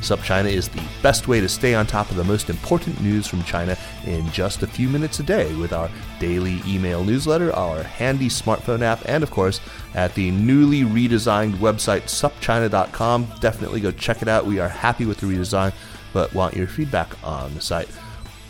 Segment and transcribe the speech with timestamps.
[0.00, 3.42] SupChina is the best way to stay on top of the most important news from
[3.44, 8.28] China in just a few minutes a day with our daily email newsletter, our handy
[8.28, 9.60] smartphone app, and of course
[9.94, 13.26] at the newly redesigned website supchina.com.
[13.40, 14.46] Definitely go check it out.
[14.46, 15.72] We are happy with the redesign,
[16.12, 17.88] but want your feedback on the site.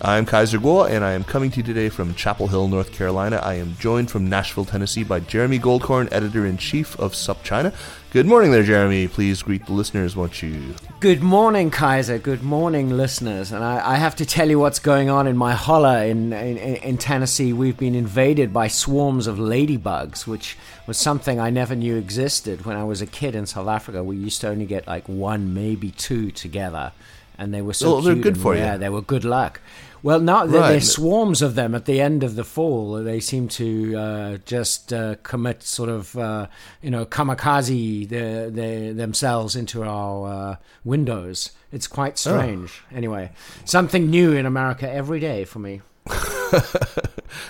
[0.02, 3.36] I'm Kaiser Kuo, and I am coming to you today from Chapel Hill, North Carolina.
[3.36, 7.74] I am joined from Nashville, Tennessee by Jeremy Goldkorn, editor in chief of SupChina.
[8.12, 9.06] Good morning there, Jeremy.
[9.06, 10.74] Please greet the listeners, won't you?
[10.98, 12.18] Good morning, Kaiser.
[12.18, 13.52] Good morning, listeners.
[13.52, 16.56] And I, I have to tell you what's going on in my holler in, in,
[16.58, 17.52] in Tennessee.
[17.52, 20.58] We've been invaded by swarms of ladybugs, which
[20.88, 22.66] was something I never knew existed.
[22.66, 25.54] When I was a kid in South Africa, we used to only get like one,
[25.54, 26.90] maybe two together.
[27.38, 28.60] And they were so Oh, they're good for you.
[28.60, 29.60] Yeah, they were good luck.
[30.02, 30.70] Well, now there, Right.
[30.70, 32.94] there's swarms of them at the end of the fall.
[32.94, 36.46] They seem to uh, just uh, commit sort of, uh,
[36.82, 41.50] you know, kamikaze the, the, themselves into our uh, windows.
[41.72, 42.82] It's quite strange.
[42.92, 43.30] Anyway,
[43.64, 45.82] something new in America every day for me.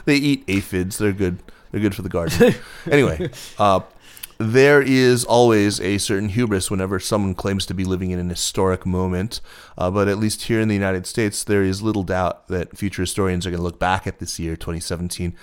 [0.04, 0.98] they eat aphids.
[0.98, 1.38] They're good.
[1.70, 2.54] They're good for the garden.
[2.90, 3.80] anyway, uh,
[4.40, 8.86] there is always a certain hubris whenever someone claims to be living in an historic
[8.86, 9.42] moment.
[9.76, 13.02] Uh, but at least here in the United States, there is little doubt that future
[13.02, 15.36] historians are going to look back at this year, 2017,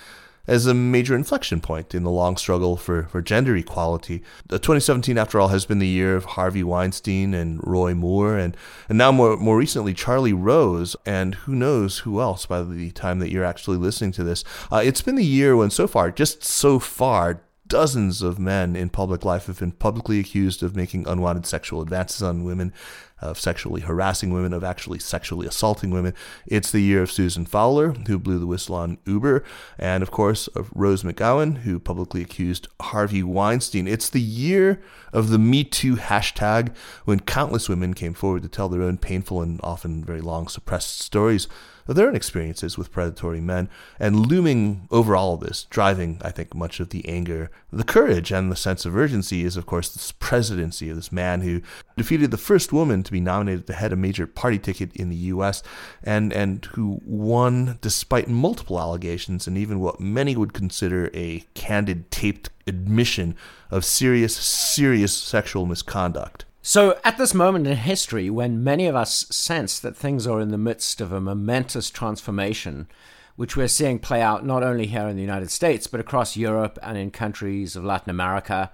[0.48, 4.16] as a major inflection point in the long struggle for, for gender equality.
[4.50, 8.56] Uh, 2017, after all, has been the year of Harvey Weinstein and Roy Moore, and,
[8.88, 13.20] and now more, more recently, Charlie Rose, and who knows who else by the time
[13.20, 14.42] that you're actually listening to this.
[14.72, 18.88] Uh, it's been the year when, so far, just so far, dozens of men in
[18.88, 22.72] public life have been publicly accused of making unwanted sexual advances on women,
[23.20, 26.14] of sexually harassing women, of actually sexually assaulting women.
[26.46, 29.44] It's the year of Susan Fowler, who blew the whistle on Uber,
[29.78, 33.88] and of course of Rose McGowan, who publicly accused Harvey Weinstein.
[33.88, 34.80] It's the year
[35.12, 36.74] of the Me Too hashtag,
[37.04, 41.00] when countless women came forward to tell their own painful and often very long suppressed
[41.00, 41.48] stories
[41.88, 43.68] of their own experiences with predatory men,
[43.98, 48.30] and looming over all of this, driving, I think, much of the anger, the courage,
[48.30, 51.62] and the sense of urgency is, of course, this presidency of this man who
[51.96, 55.16] defeated the first woman to be nominated to head a major party ticket in the
[55.16, 55.62] U.S.,
[56.04, 62.10] and, and who won despite multiple allegations and even what many would consider a candid,
[62.10, 63.34] taped admission
[63.70, 66.44] of serious, serious sexual misconduct.
[66.70, 70.50] So, at this moment in history, when many of us sense that things are in
[70.50, 72.88] the midst of a momentous transformation,
[73.36, 76.78] which we're seeing play out not only here in the United States, but across Europe
[76.82, 78.70] and in countries of Latin America,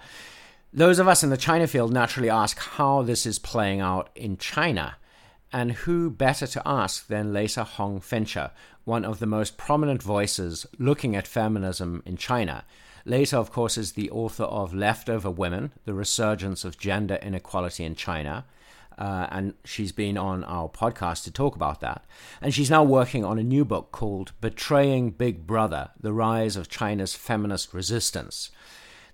[0.73, 4.39] those of us in the China field naturally ask how this is playing out in
[4.39, 4.97] China.
[5.53, 8.51] And who better to ask than Leta Hong Fincher,
[8.83, 12.65] one of the most prominent voices looking at feminism in China.
[13.07, 17.95] Leta, of course, is the author of Leftover Women The Resurgence of Gender Inequality in
[17.95, 18.47] China.
[18.97, 22.05] Uh, and she's been on our podcast to talk about that.
[22.41, 26.69] And she's now working on a new book called Betraying Big Brother The Rise of
[26.69, 28.51] China's Feminist Resistance.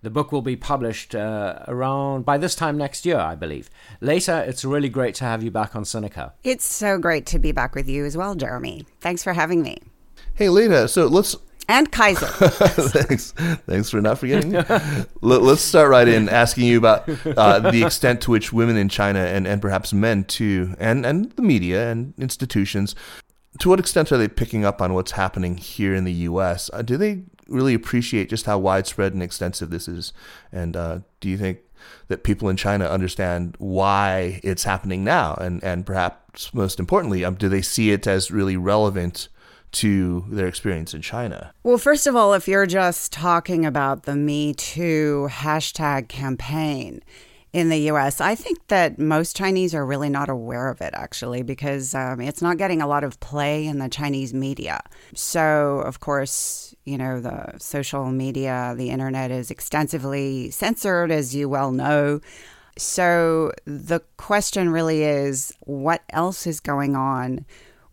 [0.03, 3.69] The book will be published uh, around by this time next year, I believe.
[4.01, 6.33] Leta, it's really great to have you back on Sinica.
[6.43, 8.87] It's so great to be back with you as well, Jeremy.
[9.01, 9.79] Thanks for having me.
[10.35, 11.37] Hey, Leta, so let's
[11.71, 12.27] And Kaiser.
[12.27, 14.51] thanks, thanks for not forgetting.
[15.21, 18.89] Let, us start right in asking you about uh, the extent to which women in
[18.89, 22.97] China and, and perhaps men too, and and the media and institutions,
[23.61, 26.71] to what extent are they picking up on what's happening here in the U.S.?
[26.73, 30.13] Uh, do they really appreciate just how widespread and extensive this is?
[30.51, 31.61] And uh, do you think
[32.09, 35.35] that people in China understand why it's happening now?
[35.35, 39.29] And and perhaps most importantly, um, do they see it as really relevant?
[39.73, 41.53] To their experience in China.
[41.63, 47.03] well, first of all, if you're just talking about the Me Too hashtag campaign,
[47.53, 48.21] in the US.
[48.21, 52.43] I think that most Chinese are really not aware of it, actually, because um, it's
[52.43, 54.81] not getting a lot of play in the Chinese media.
[55.15, 61.49] So, of course, you know, the social media, the internet is extensively censored, as you
[61.49, 62.21] well know.
[62.79, 67.45] So, the question really is what else is going on?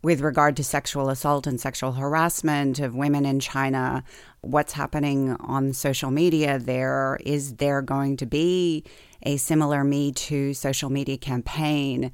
[0.04, 4.04] With regard to sexual assault and sexual harassment of women in China,
[4.42, 7.18] what's happening on social media there?
[7.26, 8.84] Is there going to be
[9.24, 12.12] a similar Me Too social media campaign?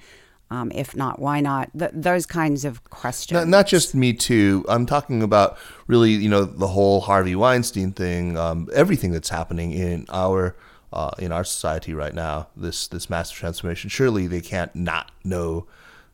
[0.50, 1.72] Um, if not, why not?
[1.78, 3.40] Th- those kinds of questions.
[3.40, 4.64] Not, not, just Me Too.
[4.70, 5.58] I'm talking about
[5.88, 10.56] really, you know, the whole Harvey Weinstein thing, um, everything that's happening in our
[10.94, 12.48] uh, in our society right now.
[12.56, 13.90] This this massive transformation.
[13.90, 15.66] Surely they can't not know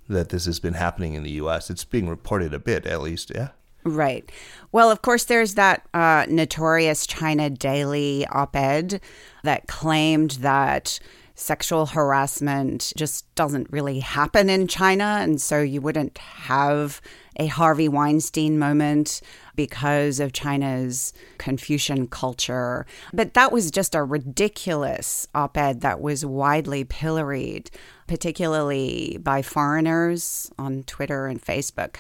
[0.10, 1.70] that this has been happening in the U.S.
[1.70, 3.32] It's being reported a bit, at least.
[3.34, 3.50] Yeah.
[3.86, 4.30] Right.
[4.72, 9.02] Well, of course, there's that uh, notorious China Daily op ed
[9.44, 11.00] that claimed that
[11.40, 15.20] sexual harassment just doesn't really happen in China.
[15.22, 17.02] And so you wouldn't have
[17.38, 19.22] a Harvey Weinstein moment
[19.56, 22.86] because of China's Confucian culture.
[23.14, 27.72] But that was just a ridiculous op ed that was widely pilloried,
[28.10, 31.98] particularly by foreigners on Twitter and Facebook.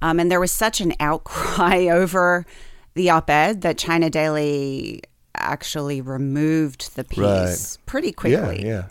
[0.00, 2.46] Um, and there was such an outcry over
[2.94, 5.02] the op ed that China Daily
[5.34, 7.86] actually removed the piece right.
[7.86, 8.64] pretty quickly.
[8.64, 8.88] Yeah, yeah.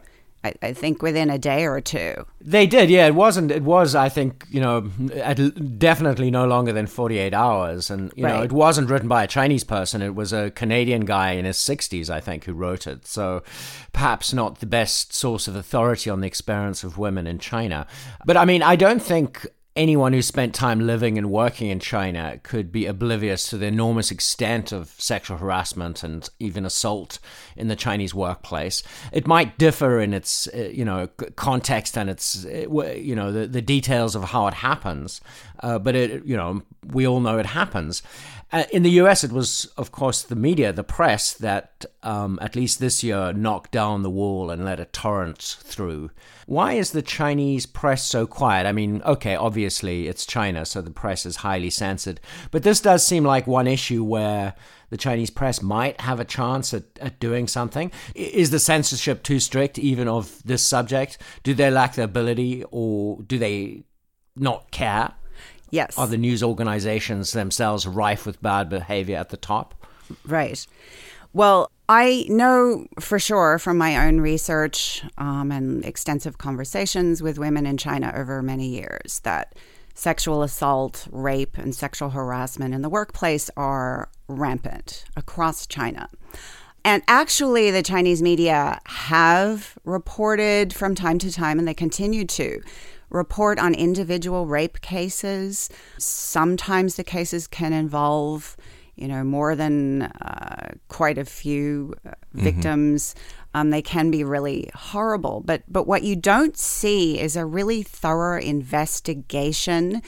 [0.47, 2.25] I, I, think within a day or two.
[2.41, 3.07] They did, yeah.
[3.07, 3.51] It wasn't.
[3.51, 4.81] It was, I think, you know,
[5.77, 8.37] definitely no longer than forty-eight hours, and you right.
[8.37, 10.01] know, it wasn't written by a Chinese person.
[10.01, 13.05] It was a Canadian guy in his sixties, I think, who wrote it.
[13.05, 13.43] So,
[13.93, 17.87] perhaps not the best source of authority on the experience of women in China.
[18.25, 22.39] But I mean, I don't think anyone who spent time living and working in China
[22.43, 27.19] could be oblivious to the enormous extent of sexual harassment and even assault
[27.55, 28.83] in the Chinese workplace.
[29.13, 33.47] It might differ in its, uh, you know, context and its, uh, you know, the,
[33.47, 35.21] the details of how it happens,
[35.61, 38.01] uh, but it, you know, we all know it happens.
[38.49, 42.55] Uh, in the US, it was, of course, the media, the press, that um, at
[42.55, 46.11] least this year knocked down the wall and let a torrent through.
[46.45, 48.65] Why is the Chinese press so quiet?
[48.65, 52.21] I mean, okay, obviously it's China, so the press is highly censored.
[52.51, 54.53] But this does seem like one issue where
[54.89, 57.91] the Chinese press might have a chance at, at doing something.
[58.15, 61.17] Is the censorship too strict, even of this subject?
[61.43, 63.83] Do they lack the ability or do they
[64.37, 65.15] not care?
[65.69, 65.97] Yes.
[65.97, 69.85] Are the news organizations themselves rife with bad behavior at the top?
[70.25, 70.65] Right.
[71.33, 77.65] Well, I know for sure from my own research um, and extensive conversations with women
[77.65, 79.55] in China over many years that
[79.93, 86.09] sexual assault, rape, and sexual harassment in the workplace are rampant across China.
[86.83, 92.61] And actually, the Chinese media have reported from time to time, and they continue to
[93.09, 95.69] report on individual rape cases.
[95.97, 98.57] Sometimes the cases can involve,
[98.95, 102.43] you know, more than uh, quite a few uh, mm-hmm.
[102.43, 103.15] victims.
[103.53, 105.41] Um, they can be really horrible.
[105.45, 110.01] But but what you don't see is a really thorough investigation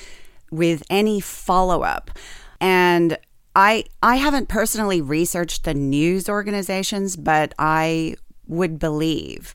[0.52, 2.12] with any follow up.
[2.60, 3.18] And
[3.56, 8.16] I I haven't personally researched the news organizations, but I
[8.48, 9.54] would believe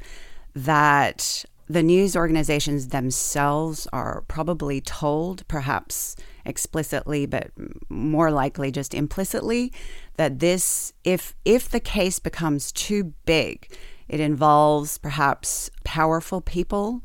[0.55, 7.51] that the news organizations themselves are probably told, perhaps explicitly, but
[7.89, 9.73] more likely just implicitly,
[10.17, 13.75] that this, if if the case becomes too big,
[14.09, 17.03] it involves perhaps powerful people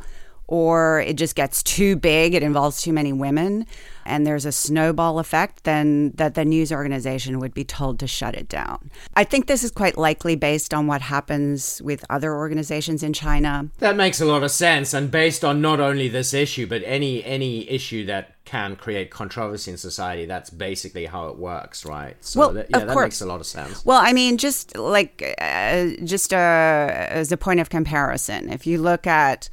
[0.49, 3.67] or it just gets too big, it involves too many women,
[4.03, 8.33] and there's a snowball effect, then that the news organization would be told to shut
[8.33, 8.89] it down.
[9.15, 13.69] I think this is quite likely based on what happens with other organizations in China.
[13.77, 17.23] That makes a lot of sense, and based on not only this issue, but any
[17.23, 20.25] any issue that can create controversy in society.
[20.25, 22.15] That's basically how it works, right?
[22.21, 23.05] So well, that, yeah, of that course.
[23.05, 23.85] makes a lot of sense.
[23.85, 28.81] Well, I mean, just like uh, just uh, as a point of comparison, if you
[28.81, 29.47] look at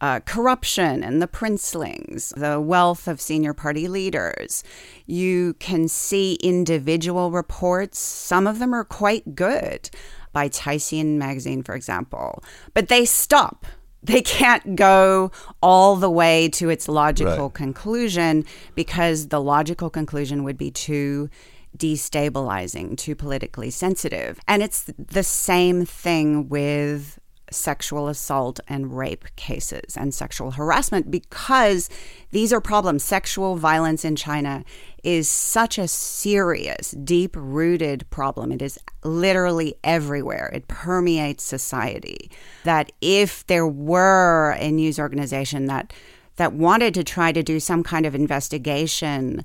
[0.00, 4.64] uh, corruption and the princelings, the wealth of senior party leaders.
[5.06, 7.98] You can see individual reports.
[7.98, 9.90] Some of them are quite good,
[10.32, 12.42] by Caixin magazine, for example,
[12.74, 13.66] but they stop.
[14.02, 15.30] They can't go
[15.62, 17.54] all the way to its logical right.
[17.54, 21.28] conclusion because the logical conclusion would be too
[21.76, 24.40] destabilizing, too politically sensitive.
[24.48, 27.18] And it's the same thing with
[27.50, 31.88] sexual assault and rape cases and sexual harassment because
[32.30, 33.02] these are problems.
[33.02, 34.64] Sexual violence in China
[35.02, 38.52] is such a serious, deep rooted problem.
[38.52, 42.30] It is literally everywhere, it permeates society.
[42.64, 45.92] That if there were a news organization that
[46.36, 49.44] that wanted to try to do some kind of investigation,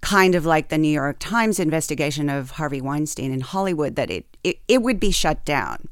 [0.00, 4.26] kind of like the New York Times investigation of Harvey Weinstein in Hollywood, that it,
[4.42, 5.88] it, it would be shut down.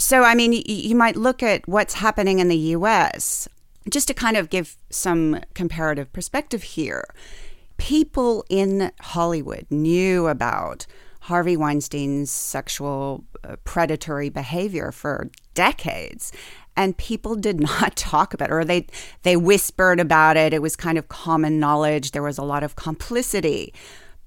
[0.00, 3.46] So, I mean, you might look at what's happening in the US
[3.90, 7.04] just to kind of give some comparative perspective here.
[7.76, 10.86] People in Hollywood knew about
[11.20, 16.32] Harvey Weinstein's sexual uh, predatory behavior for decades
[16.78, 18.86] and people did not talk about it or they
[19.22, 20.54] they whispered about it.
[20.54, 22.12] It was kind of common knowledge.
[22.12, 23.74] There was a lot of complicity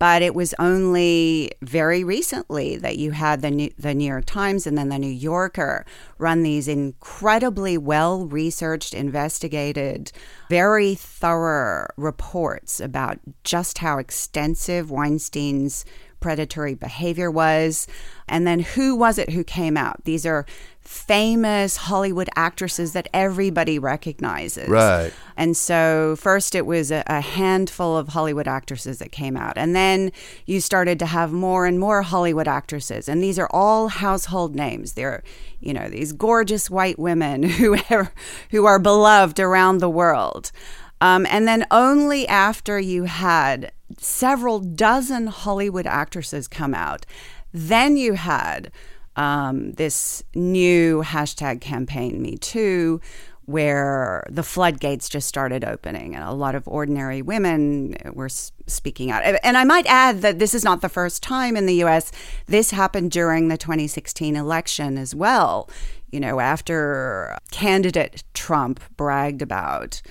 [0.03, 4.67] but it was only very recently that you had the New, the New York Times
[4.67, 5.85] and then the New Yorker
[6.17, 10.11] run these incredibly well researched, investigated,
[10.49, 15.85] very thorough reports about just how extensive Weinstein's
[16.19, 17.87] predatory behavior was.
[18.27, 20.03] And then who was it who came out?
[20.03, 20.45] These are
[20.83, 24.67] famous Hollywood actresses that everybody recognizes.
[24.67, 25.13] Right.
[25.37, 29.57] And so first it was a, a, handful of Hollywood actresses that came out.
[29.57, 30.11] And then
[30.45, 33.07] you started to have more and more Hollywood actresses.
[33.07, 34.93] And these are all household names.
[34.93, 35.23] They're,
[35.61, 38.11] you know, these gorgeous white women who are,
[38.51, 40.51] who are beloved around the world.
[40.99, 47.05] Um, and then only after you had several dozen Hollywood actresses come out,
[47.53, 48.71] then you had
[49.15, 52.99] um, this new hashtag campaign, Me Too,
[53.45, 59.21] where the floodgates just started opening and a lot of ordinary women were speaking out.
[59.43, 62.11] And I might add that this is not the first time in the US.
[62.47, 65.69] This happened during the 2016 election as well.
[66.09, 70.01] You know, after candidate Trump bragged about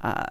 [0.00, 0.24] uh,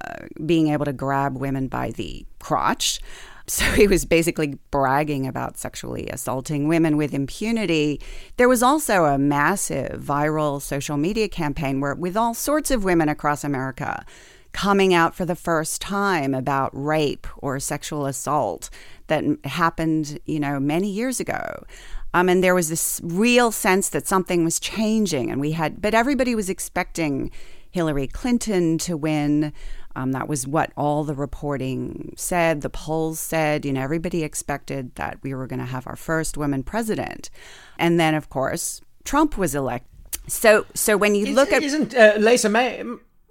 [0.46, 3.02] being able to grab women by the crotch.
[3.48, 8.02] So he was basically bragging about sexually assaulting women with impunity.
[8.38, 13.08] There was also a massive viral social media campaign where, with all sorts of women
[13.08, 14.04] across America
[14.52, 18.70] coming out for the first time about rape or sexual assault
[19.08, 21.66] that happened, you know, many years ago.
[22.14, 25.94] Um, and there was this real sense that something was changing, and we had, but
[25.94, 27.30] everybody was expecting
[27.72, 29.52] Hillary Clinton to win.
[29.96, 32.62] Um, that was what all the reporting said.
[32.62, 36.38] The polls said, you know, everybody expected that we were going to have our first
[36.38, 37.30] woman president.
[37.78, 39.90] And then, of course, Trump was elected.
[40.28, 42.84] So, so when you Is, look at isn't uh, Leta May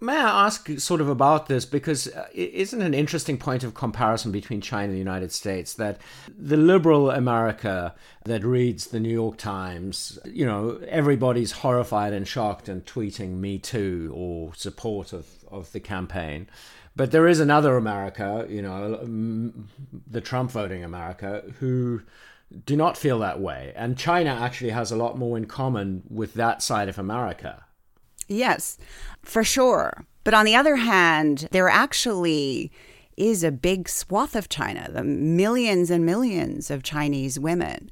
[0.05, 4.33] May I ask sort of about this because uh, isn't an interesting point of comparison
[4.33, 5.99] between China and the United States that
[6.37, 7.95] the liberal America
[8.25, 13.59] that reads the New York Times, you know, everybody's horrified and shocked and tweeting me
[13.59, 16.49] too or support of, of the campaign.
[16.97, 19.53] But there is another America, you know,
[20.11, 22.03] the Trump voting America, who
[22.67, 23.73] do not feel that way.
[23.75, 27.65] And China actually has a lot more in common with that side of America.
[28.29, 28.79] Yes,
[29.23, 30.05] for sure.
[30.23, 32.71] But on the other hand, there actually
[33.17, 37.91] is a big swath of China, the millions and millions of Chinese women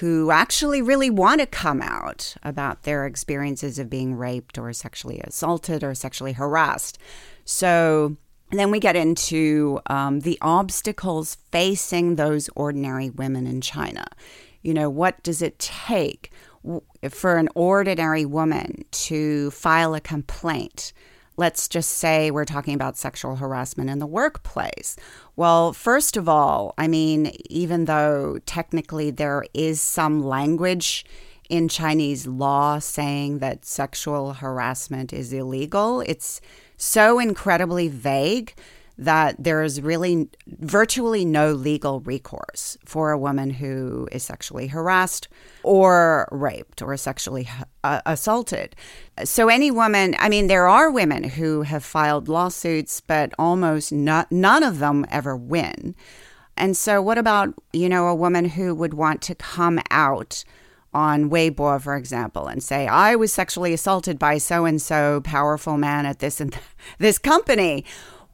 [0.00, 5.20] who actually really want to come out about their experiences of being raped or sexually
[5.20, 6.98] assaulted or sexually harassed.
[7.44, 8.16] So
[8.50, 14.06] then we get into um, the obstacles facing those ordinary women in China.
[14.62, 16.32] You know, what does it take?
[17.10, 20.92] for an ordinary woman to file a complaint,
[21.36, 24.96] let's just say we're talking about sexual harassment in the workplace.
[25.36, 31.04] Well, first of all, I mean, even though technically there is some language
[31.48, 36.40] in Chinese law saying that sexual harassment is illegal, it's
[36.76, 38.54] so incredibly vague
[38.98, 45.28] that there is really virtually no legal recourse for a woman who is sexually harassed
[45.62, 47.48] or raped or sexually
[47.84, 48.76] uh, assaulted.
[49.24, 54.30] So, any woman, I mean, there are women who have filed lawsuits, but almost not,
[54.30, 55.94] none of them ever win.
[56.56, 60.44] And so, what about, you know, a woman who would want to come out?
[60.94, 65.78] on Weibo, for example, and say, I was sexually assaulted by so and so powerful
[65.78, 66.56] man at this and
[66.98, 67.84] this company.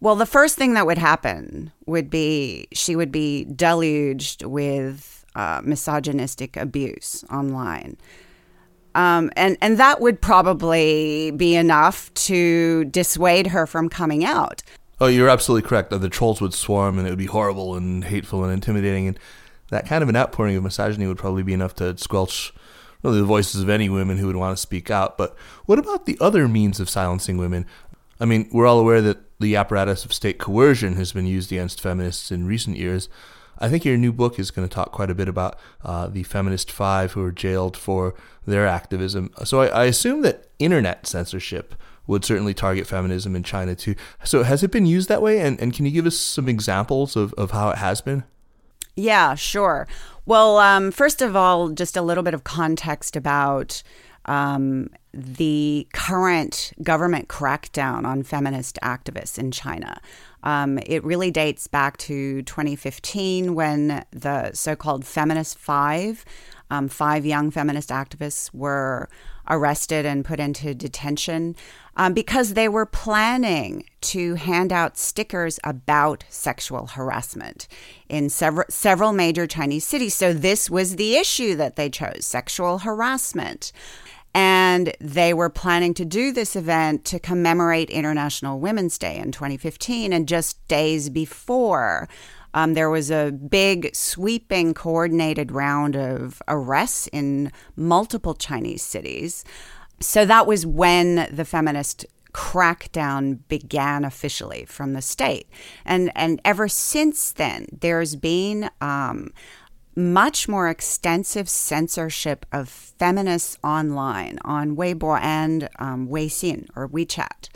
[0.01, 5.61] Well, the first thing that would happen would be she would be deluged with uh,
[5.65, 7.97] misogynistic abuse online.
[8.95, 14.63] Um, and, and that would probably be enough to dissuade her from coming out.
[15.01, 15.91] Oh, you're absolutely correct.
[15.91, 19.07] The trolls would swarm and it would be horrible and hateful and intimidating.
[19.07, 19.19] And
[19.71, 22.53] that kind of an outpouring of misogyny would probably be enough to squelch
[23.03, 25.17] really the voices of any women who would want to speak out.
[25.17, 25.37] But
[25.67, 27.67] what about the other means of silencing women?
[28.21, 31.81] I mean, we're all aware that the apparatus of state coercion has been used against
[31.81, 33.09] feminists in recent years.
[33.61, 36.23] I think your new book is going to talk quite a bit about uh, the
[36.23, 38.15] Feminist Five who were jailed for
[38.47, 39.31] their activism.
[39.45, 41.75] So I, I assume that internet censorship
[42.07, 43.95] would certainly target feminism in China too.
[44.25, 45.41] So has it been used that way?
[45.41, 48.25] And, and can you give us some examples of, of how it has been?
[48.97, 49.87] Yeah, sure.
[50.25, 53.83] Well, um, first of all, just a little bit of context about
[54.25, 60.01] um, the current government crackdown on feminist activists in China.
[60.43, 66.25] Um, it really dates back to 2015 when the so called Feminist Five,
[66.71, 69.09] um, five young feminist activists, were
[69.51, 71.57] arrested and put into detention
[71.97, 77.67] um, because they were planning to hand out stickers about sexual harassment
[78.09, 80.15] in several several major Chinese cities.
[80.15, 83.73] So this was the issue that they chose: sexual harassment.
[84.35, 90.13] And they were planning to do this event to commemorate International Women's Day in 2015.
[90.13, 92.09] And just days before,
[92.55, 99.45] um, there was a big, sweeping, coordinated round of arrests in multiple Chinese cities.
[100.01, 105.49] So that was when the feminist crackdown began officially from the state.
[105.85, 109.33] And, and ever since then, there's been um,
[109.99, 117.49] much more extensive censorship of feminists online on Weibo and um, Weixin or WeChat.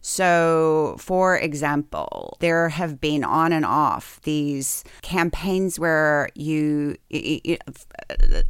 [0.00, 6.96] So, for example, there have been on and off these campaigns where you,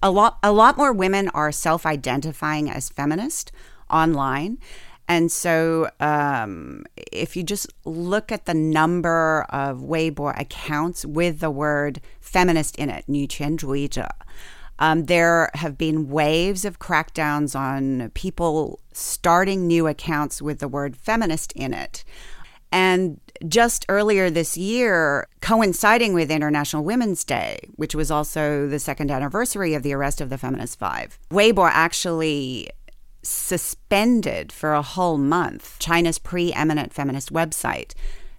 [0.02, 3.52] a lot a lot more women are self-identifying as feminist
[3.88, 4.58] online
[5.09, 11.49] and so, um, if you just look at the number of Weibo accounts with the
[11.49, 14.07] word feminist in it, 女权主义者,
[14.77, 20.95] um, there have been waves of crackdowns on people starting new accounts with the word
[20.95, 22.03] feminist in it.
[22.71, 29.09] And just earlier this year, coinciding with International Women's Day, which was also the second
[29.09, 32.69] anniversary of the arrest of the Feminist Five, Weibo actually
[33.26, 37.92] suspended for a whole month China's preeminent feminist website.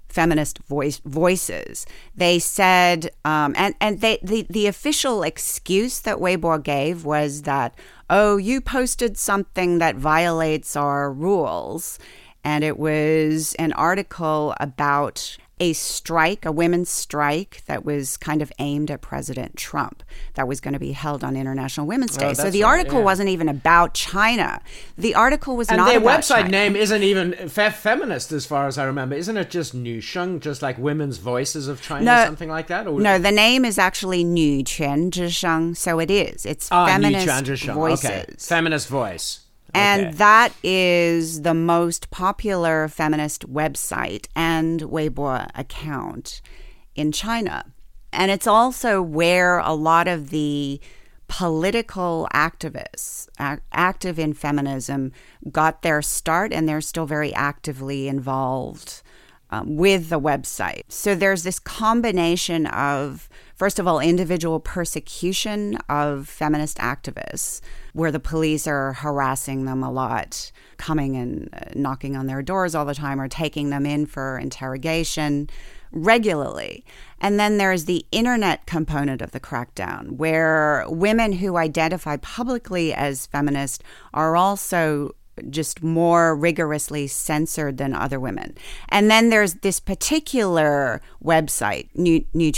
[0.08, 1.86] Feminist voice, voices.
[2.15, 7.75] They said, um, and and they the the official excuse that Weibo gave was that,
[8.10, 12.00] oh, you posted something that violates our rules,
[12.46, 18.51] and it was an article about a strike, a women's strike that was kind of
[18.59, 22.29] aimed at President Trump that was going to be held on International Women's oh, Day.
[22.31, 23.05] Oh, so the right, article yeah.
[23.05, 24.61] wasn't even about China.
[24.98, 25.94] The article was and not.
[25.94, 26.50] And their website China.
[26.50, 29.15] name isn't even fe- feminist, as far as I remember.
[29.15, 32.87] Isn't it just Nusheng, just like Women's Voices of China, no, something like that?
[32.87, 35.77] Or no, the name is actually Nüquan Zhisheng.
[35.77, 36.46] So it is.
[36.46, 38.05] It's ah, feminist voices.
[38.05, 38.25] Okay.
[38.37, 39.45] Feminist voice.
[39.75, 40.16] And okay.
[40.16, 46.42] that is the most popular feminist website and Weibo account
[46.96, 47.66] in China.
[48.14, 50.79] And it's also where a lot of the
[51.27, 53.27] political activists
[53.74, 55.11] active in feminism
[55.51, 59.01] got their start, and they're still very actively involved
[59.50, 60.83] um, with the website.
[60.88, 67.61] So there's this combination of, first of all, individual persecution of feminist activists
[67.94, 72.75] where the police are harassing them a lot, coming and uh, knocking on their doors
[72.75, 75.50] all the time or taking them in for interrogation
[75.91, 76.83] regularly.
[77.22, 83.27] And then there's the internet component of the crackdown, where women who identify publicly as
[83.27, 85.15] feminist are also
[85.50, 88.56] just more rigorously censored than other women.
[88.90, 92.52] And then there's this particular website, Nu, Nu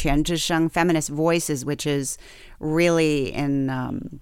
[0.69, 2.17] Feminist Voices, which is
[2.59, 4.19] really in um,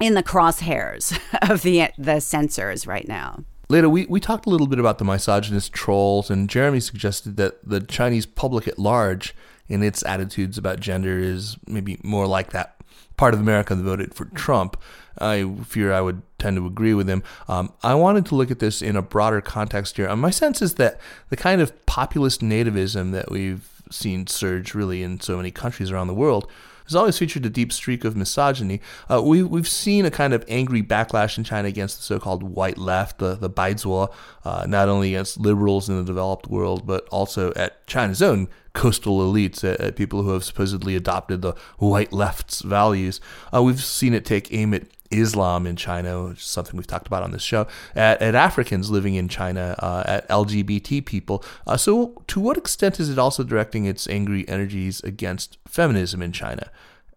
[0.00, 1.18] in the crosshairs
[1.50, 3.44] of the the censors right now.
[3.70, 7.66] Leta, we, we talked a little bit about the misogynist trolls, and Jeremy suggested that
[7.66, 9.34] the Chinese public at large,
[9.68, 12.76] in its attitudes about gender, is maybe more like that
[13.16, 14.76] part of America that voted for Trump.
[15.18, 17.22] I fear I would tend to agree with him.
[17.48, 20.06] Um, I wanted to look at this in a broader context here.
[20.06, 25.02] And my sense is that the kind of populist nativism that we've seen surge really
[25.02, 26.50] in so many countries around the world
[26.84, 28.80] has always featured a deep streak of misogyny.
[29.10, 32.78] Uh, we, we've seen a kind of angry backlash in China against the so-called white
[32.78, 34.12] left, the, the Baizuo,
[34.44, 39.20] uh, not only against liberals in the developed world, but also at China's own coastal
[39.20, 43.20] elites, at, at people who have supposedly adopted the white left's values.
[43.54, 47.06] Uh, we've seen it take aim at Islam in China, which is something we've talked
[47.06, 51.44] about on this show, at, at Africans living in China, uh, at LGBT people.
[51.66, 56.32] Uh, so, to what extent is it also directing its angry energies against feminism in
[56.32, 56.70] China?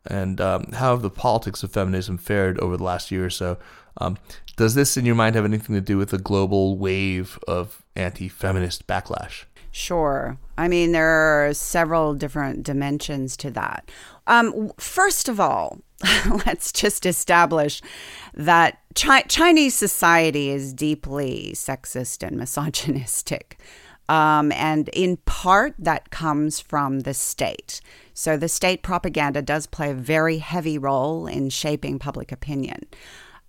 [0.10, 3.58] and um, how have the politics of feminism fared over the last year or so?
[4.00, 4.18] Um,
[4.56, 8.88] does this, in your mind, have anything to do with the global wave of anti-feminist
[8.88, 9.44] backlash?
[9.72, 10.38] Sure.
[10.58, 13.92] I mean, there are several different dimensions to that.
[14.26, 15.80] Um, first of all,
[16.46, 17.82] let's just establish
[18.34, 23.60] that Chi- Chinese society is deeply sexist and misogynistic.
[24.10, 27.82] Um, and in part, that comes from the state.
[28.14, 32.86] So the state propaganda does play a very heavy role in shaping public opinion.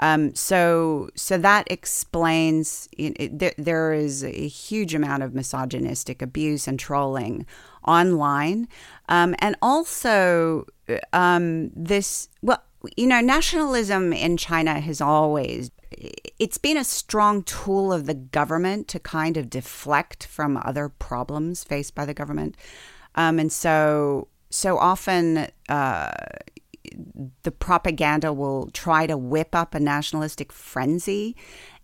[0.00, 6.68] Um, so, so that explains it, there, there is a huge amount of misogynistic abuse
[6.68, 7.46] and trolling
[7.84, 8.68] online,
[9.08, 10.66] um, and also
[11.12, 12.28] um, this.
[12.42, 12.62] Well,
[12.96, 15.70] you know, nationalism in China has always
[16.38, 21.64] it's been a strong tool of the government to kind of deflect from other problems
[21.64, 22.56] faced by the government,
[23.14, 25.48] um, and so so often.
[25.68, 26.12] Uh,
[27.42, 31.36] the propaganda will try to whip up a nationalistic frenzy,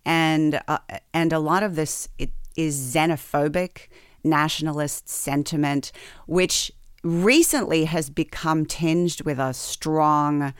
[0.05, 0.77] and uh,
[1.13, 2.07] and a lot of this
[2.55, 3.87] is xenophobic
[4.23, 5.91] nationalist sentiment,
[6.25, 6.71] which
[7.03, 10.53] recently has become tinged with a strong.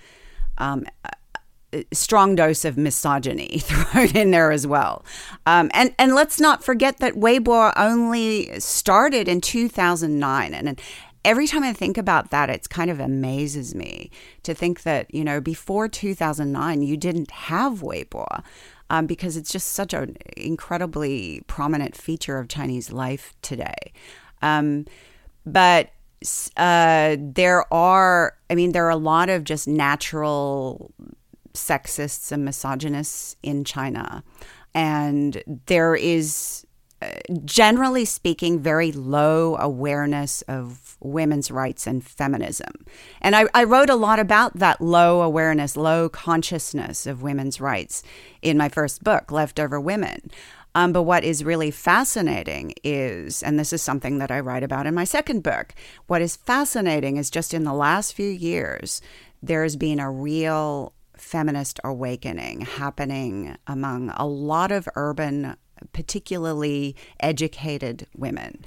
[0.58, 0.86] Um,
[1.92, 5.04] strong dose of misogyny thrown in there as well.
[5.46, 10.54] Um, and, and let's not forget that Weibo only started in 2009.
[10.54, 10.82] And,
[11.26, 14.12] every time I think about that, it's kind of amazes me
[14.44, 18.44] to think that, you know, before 2009, you didn't have Weibo.
[18.88, 23.94] Um, because it's just such an incredibly prominent feature of Chinese life today.
[24.44, 24.86] Um,
[25.44, 25.90] but
[26.56, 30.94] uh, there are, I mean, there are a lot of just natural
[31.54, 34.24] sexists and misogynists in China.
[34.76, 36.65] And there is,
[37.44, 42.86] generally speaking, very low awareness of women's rights and feminism.
[43.22, 48.02] And I, I, wrote a lot about that low awareness, low consciousness of women's rights
[48.42, 50.32] in my first book, Leftover Women.
[50.74, 54.88] Um, but what is really fascinating is, and this is something that I write about
[54.88, 55.74] in my second book,
[56.08, 59.02] what is fascinating is just in the last few years,
[59.42, 65.56] there's been a real feminist awakening happening among a lot of urban,
[65.94, 68.64] particularly educated women.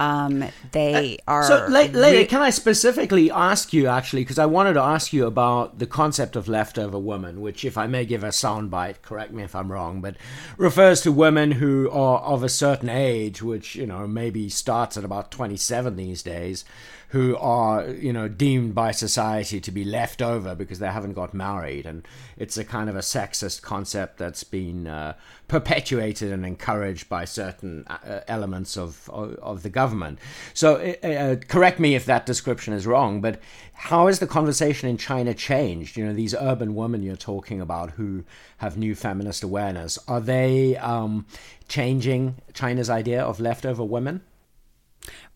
[0.00, 1.44] Um, they uh, are.
[1.44, 5.26] So, Leta, re- can I specifically ask you, actually, because I wanted to ask you
[5.26, 9.42] about the concept of leftover woman, which, if I may give a soundbite, correct me
[9.42, 10.16] if I'm wrong, but
[10.56, 15.04] refers to women who are of a certain age, which, you know, maybe starts at
[15.04, 16.64] about 27 these days,
[17.08, 21.32] who are, you know, deemed by society to be left over because they haven't got
[21.32, 21.86] married.
[21.86, 25.14] And it's a kind of a sexist concept that's been uh,
[25.48, 30.18] perpetuated and encouraged by certain uh, elements of, of, of, the government.
[30.52, 33.40] So, uh, uh, correct me if that description is wrong, but
[33.72, 35.96] how has the conversation in China changed?
[35.96, 38.24] You know, these urban women you're talking about who
[38.58, 41.24] have new feminist awareness, are they um,
[41.68, 44.20] changing China's idea of leftover women?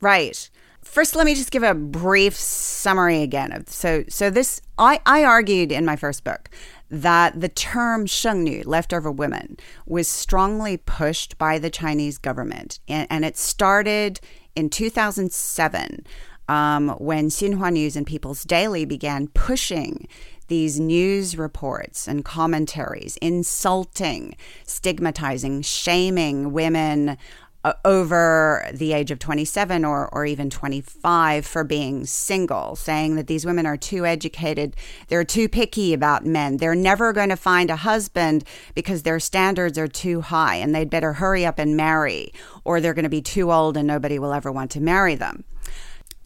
[0.03, 0.51] Right.
[0.83, 3.53] First, let me just give a brief summary again.
[3.53, 6.51] of So, so this I, I argued in my first book
[6.91, 13.25] that the term shengnu, leftover women, was strongly pushed by the Chinese government, and, and
[13.25, 14.21] it started
[14.55, 16.07] in 2007
[16.49, 20.07] um, when Xinhua News and People's Daily began pushing
[20.49, 27.17] these news reports and commentaries, insulting, stigmatizing, shaming women
[27.65, 33.27] uh, over the age of 27 or, or even 25 for being single, saying that
[33.27, 34.77] these women are too educated,
[35.09, 38.45] they're too picky about men, they're never going to find a husband
[38.75, 42.33] because their standards are too high and they'd better hurry up and marry,
[42.65, 45.45] or they're going to be too old and nobody will ever want to marry them.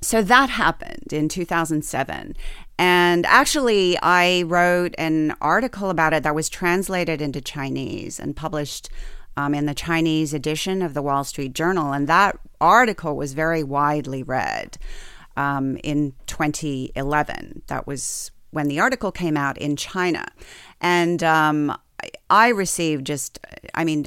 [0.01, 2.37] So that happened in 2007.
[2.79, 8.90] And actually, I wrote an article about it that was translated into Chinese and published
[9.37, 11.92] um, in the Chinese edition of the Wall Street Journal.
[11.92, 14.79] And that article was very widely read
[15.37, 17.62] um, in 2011.
[17.66, 20.27] That was when the article came out in China.
[20.81, 21.77] And um,
[22.31, 23.38] I received just,
[23.75, 24.07] I mean,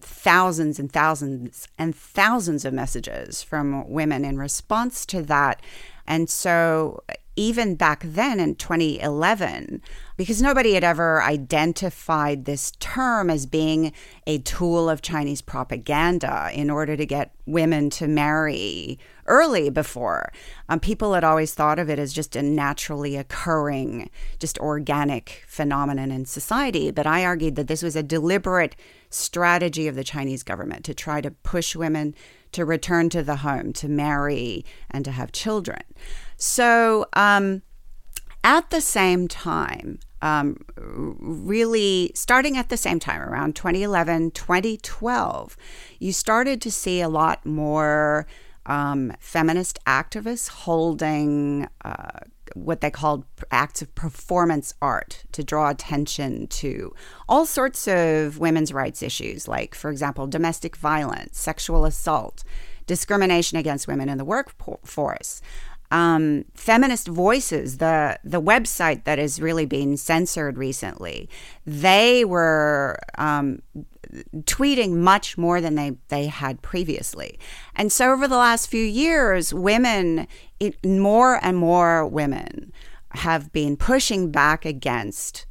[0.00, 5.62] thousands and thousands and thousands of messages from women in response to that.
[6.06, 7.02] And so
[7.36, 9.80] even back then in 2011,
[10.16, 13.92] because nobody had ever identified this term as being
[14.26, 20.32] a tool of Chinese propaganda in order to get women to marry early before.
[20.68, 26.10] Um, people had always thought of it as just a naturally occurring, just organic phenomenon
[26.10, 26.90] in society.
[26.90, 28.76] But I argued that this was a deliberate
[29.08, 32.14] strategy of the Chinese government to try to push women
[32.52, 35.82] to return to the home, to marry, and to have children.
[36.40, 37.60] So, um,
[38.42, 45.56] at the same time, um, really starting at the same time, around 2011, 2012,
[45.98, 48.26] you started to see a lot more
[48.64, 52.20] um, feminist activists holding uh,
[52.54, 56.94] what they called acts of performance art to draw attention to
[57.28, 62.44] all sorts of women's rights issues, like, for example, domestic violence, sexual assault,
[62.86, 65.40] discrimination against women in the workforce.
[65.92, 71.28] Um, feminist voices the the website that is really being censored recently
[71.66, 73.60] they were um,
[74.44, 77.38] tweeting much more than they, they had previously.
[77.74, 80.26] And so over the last few years, women,
[80.58, 82.72] it, more and more women
[83.12, 85.46] have been pushing back against,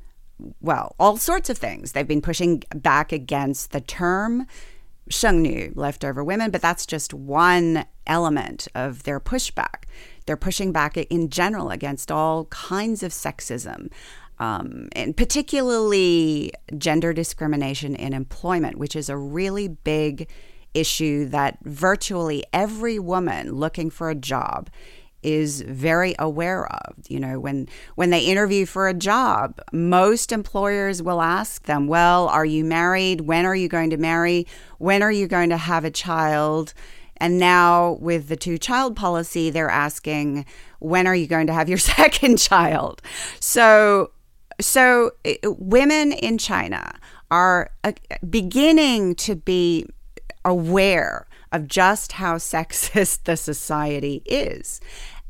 [0.62, 1.92] well, all sorts of things.
[1.92, 4.48] They've been pushing back against the term
[5.10, 9.86] 剩女, leftover women, but that's just one element of their pushback.
[10.30, 13.92] They're pushing back in general against all kinds of sexism,
[14.38, 20.30] um, and particularly gender discrimination in employment, which is a really big
[20.76, 24.70] issue that virtually every woman looking for a job
[25.24, 26.94] is very aware of.
[27.08, 32.28] You know, when when they interview for a job, most employers will ask them, "Well,
[32.28, 33.22] are you married?
[33.22, 34.46] When are you going to marry?
[34.78, 36.76] When are you going to have a child?"
[37.20, 40.46] And now with the two child policy, they're asking,
[40.80, 43.02] "When are you going to have your second child?"
[43.40, 44.12] So
[44.62, 45.12] so,
[45.44, 46.94] women in China
[47.32, 47.94] are uh,
[48.30, 49.86] beginning to be
[50.44, 54.82] aware of just how sexist the society is.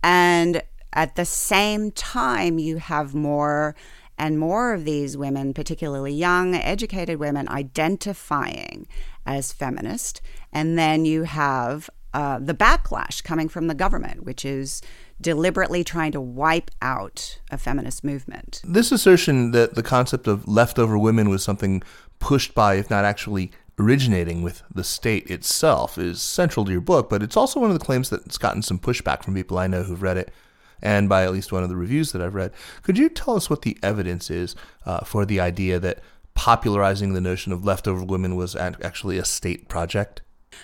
[0.03, 3.75] And at the same time, you have more
[4.17, 8.85] and more of these women, particularly young, educated women, identifying
[9.29, 10.21] as feminist.
[10.51, 14.81] And then you have uh, the backlash coming from the government, which is
[15.21, 18.61] deliberately trying to wipe out a feminist movement.
[18.63, 21.83] This assertion that the concept of leftover women was something
[22.17, 27.07] pushed by, if not actually originating with the state itself, is central to your book,
[27.07, 29.83] but it's also one of the claims that's gotten some pushback from people I know
[29.83, 30.33] who've read it
[30.81, 32.51] and by at least one of the reviews that I've read.
[32.83, 35.99] Could you tell us what the evidence is uh, for the idea that
[36.39, 40.21] popularizing the notion of leftover women was actually a state project?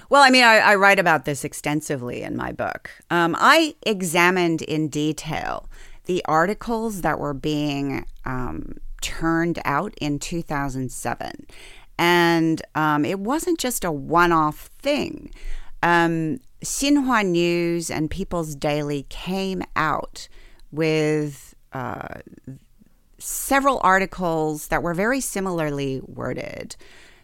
[0.09, 2.89] Well, I mean, I, I, write about this extensively in my book.
[3.09, 5.67] Um, I examined in detail
[6.05, 11.45] the articles that were being um, turned out in 2007.
[11.99, 15.29] And um, it wasn't just a one off thing.
[15.83, 20.29] Um, Xinhua News and People's Daily came out
[20.71, 22.19] with uh,
[23.25, 26.75] several articles that were very similarly worded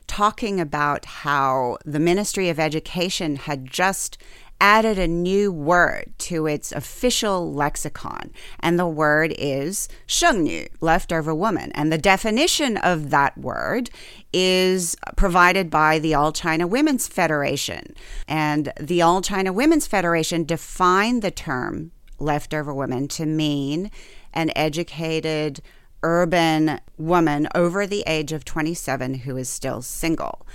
[0.07, 4.17] talking about how the Ministry of Education had just
[4.59, 11.71] added a new word to its official lexicon, and the word is shengnu, leftover woman.
[11.73, 13.89] And the definition of that word
[14.33, 17.95] is provided by the All China Women's Federation.
[18.27, 23.89] And the All China Women's Federation defined the term leftover woman to mean
[24.33, 25.61] an educated,
[26.03, 30.45] urban woman over the age of 27 who is still single.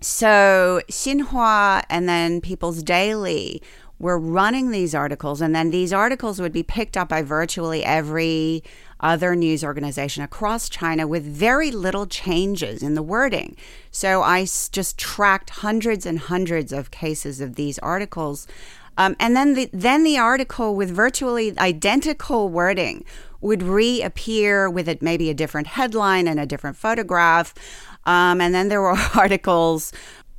[0.00, 3.62] So Xinhua and then People's Daily
[4.02, 8.64] were running these articles, and then these articles would be picked up by virtually every
[8.98, 13.56] other news organization across China with very little changes in the wording.
[13.92, 18.48] So I just tracked hundreds and hundreds of cases of these articles.
[18.98, 23.04] Um, and then the, then the article with virtually identical wording
[23.42, 27.52] would reappear with it maybe a different headline and a different photograph.
[28.06, 29.92] Um, and then there were articles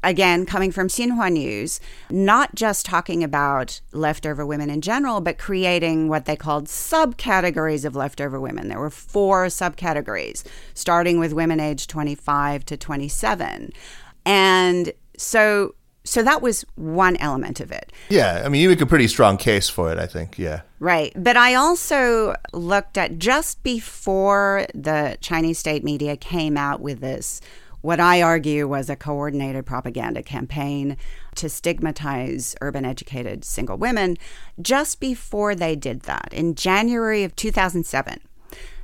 [0.03, 6.09] again coming from Xinhua News, not just talking about leftover women in general, but creating
[6.09, 8.67] what they called subcategories of leftover women.
[8.67, 13.71] There were four subcategories, starting with women aged 25 to 27.
[14.25, 17.91] And so so that was one element of it.
[18.09, 20.37] Yeah, I mean, you make a pretty strong case for it, I think.
[20.37, 20.61] Yeah.
[20.79, 21.13] Right.
[21.15, 27.39] But I also looked at just before the Chinese state media came out with this,
[27.81, 30.97] what I argue was a coordinated propaganda campaign
[31.35, 34.17] to stigmatize urban educated single women.
[34.61, 38.19] Just before they did that, in January of 2007,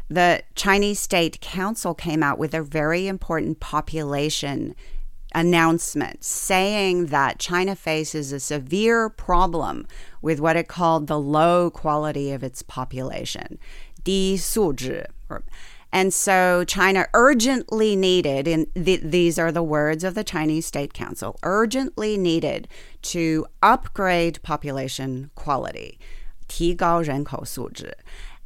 [0.09, 4.75] the Chinese State Council came out with a very important population
[5.34, 9.86] announcement saying that China faces a severe problem
[10.22, 13.58] with what it called the low quality of its population,
[14.04, 15.08] 低素质.
[15.90, 20.92] And so China urgently needed, and th- these are the words of the Chinese State
[20.92, 22.66] Council, urgently needed
[23.02, 25.98] to upgrade population quality,
[26.48, 27.96] 提高人口素质.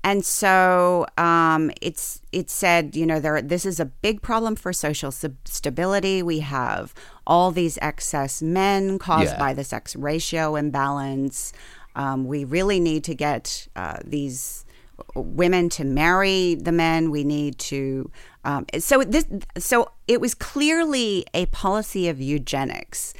[0.03, 4.73] And so um, it's it said, you know, there this is a big problem for
[4.73, 6.21] social sub- stability.
[6.21, 6.93] We have
[7.25, 9.39] all these excess men caused Yeah.
[9.39, 11.53] by the sex ratio imbalance.
[11.95, 14.65] Um, we really need to get uh, these
[15.15, 17.09] women to marry the men.
[17.09, 18.11] We need to.
[18.43, 19.25] Um, so this.
[19.57, 23.13] So it was clearly a policy of eugenics.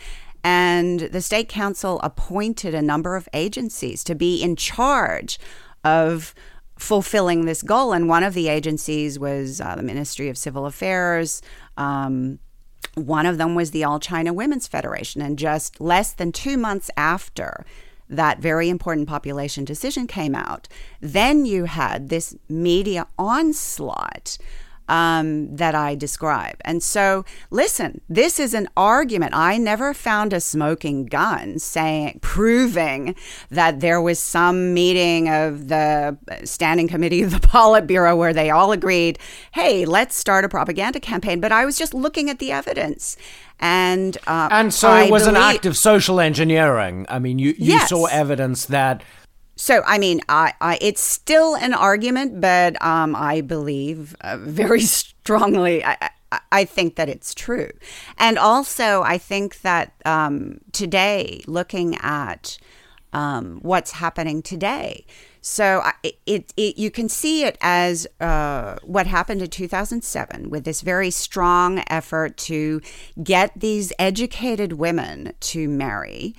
[0.43, 5.39] And the state council appointed a number of agencies to be in charge
[5.85, 6.35] of
[6.77, 7.93] fulfilling this goal.
[7.93, 11.41] And one of the agencies was uh, the Ministry of Civil Affairs.
[11.77, 12.39] Um,
[12.95, 15.21] one of them was the All China Women's Federation.
[15.21, 17.65] And just less than two months after
[18.09, 20.67] that very important population decision came out,
[20.99, 24.37] then you had this media onslaught
[24.89, 26.57] um, that I describe.
[26.65, 29.33] And so, listen, this is an argument.
[29.35, 33.15] I never found a smoking gun saying, proving
[33.49, 38.71] that there was some meeting of the standing committee of the Politburo where they all
[38.71, 39.19] agreed,
[39.53, 41.39] hey, let's start a propaganda campaign.
[41.39, 43.17] But I was just looking at the evidence.
[43.59, 47.05] And, uh, And so I it was an act of social engineering.
[47.07, 47.89] I mean, you, you Yes.
[47.89, 49.03] saw evidence that
[49.55, 54.81] So, I mean, I, I, it's still an argument, but um, I believe uh, very
[54.81, 55.83] strongly.
[55.83, 56.09] I,
[56.51, 57.69] I, think that it's true,
[58.17, 62.57] and also I think that um, today, looking at
[63.13, 65.05] um, what's happening today,
[65.45, 65.93] so I,
[66.25, 71.11] it, it you can see it as uh, what happened in 2007 with this very
[71.11, 72.81] strong effort to
[73.21, 76.33] get these educated women to marry.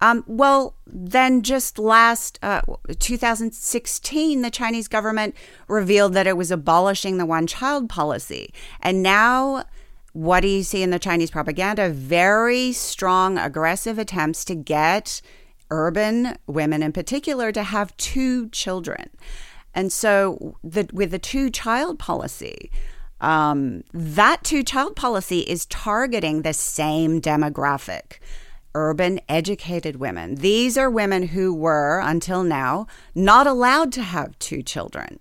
[0.00, 2.62] Um, well, then just last uh,
[2.98, 5.34] 2016, the Chinese government
[5.68, 8.52] revealed that it was abolishing the one child policy.
[8.80, 9.64] And now,
[10.12, 11.90] what do you see in the Chinese propaganda?
[11.90, 15.20] Very strong, aggressive attempts to get
[15.70, 19.10] urban women in particular to have two children.
[19.74, 22.70] And so, the, with the two child policy,
[23.20, 28.18] um, that two child policy is targeting the same demographic
[28.74, 30.36] urban educated women.
[30.36, 35.20] These are women who were, until now, not allowed to have two children.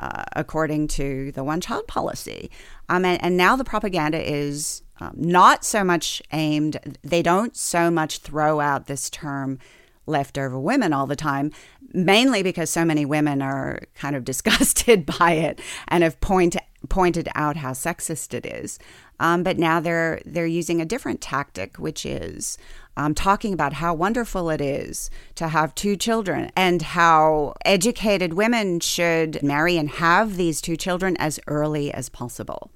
[0.00, 2.52] Uh, according to the one child policy.
[2.88, 7.90] Um, and, and now the propaganda is um, not so much aimed, they don't so
[7.90, 9.58] much throw out this term
[10.06, 11.52] leftover women all the time,
[11.92, 16.56] mainly because so many women are kind of disgusted by it and have point,
[16.88, 18.78] pointed out how sexist it is.
[19.20, 22.56] Um, but now they're they're using a different tactic, which is
[22.96, 28.80] um, talking about how wonderful it is to have two children and how educated women
[28.80, 32.70] should marry and have these two children as early as possible.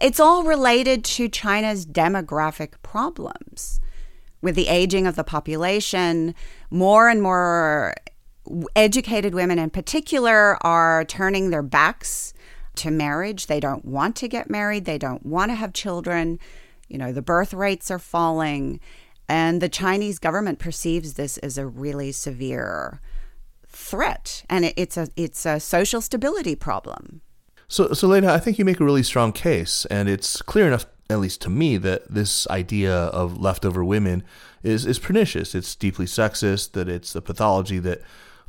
[0.00, 3.80] It's all related to China's demographic problems.
[4.40, 6.32] With the aging of the population,
[6.70, 7.94] more and more
[8.74, 12.32] educated women in particular are turning their backs
[12.78, 13.46] to marriage.
[13.46, 16.38] They don't want to get married, they don't want to have children.
[16.88, 18.80] You know, the birth rates are falling.
[19.28, 23.00] And the Chinese government perceives this as a really severe
[23.66, 24.44] threat.
[24.48, 27.20] And it, it's, a, it's a social stability problem.
[27.68, 30.86] So, so Leta, I think you make a really strong case, and it's clear enough,
[31.10, 34.24] at least to me, that this idea of leftover women
[34.62, 35.54] is is pernicious.
[35.54, 36.72] It's deeply sexist.
[36.72, 38.00] That it's a pathology that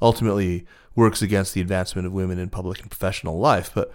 [0.01, 0.65] ultimately
[0.95, 3.71] works against the advancement of women in public and professional life.
[3.75, 3.93] But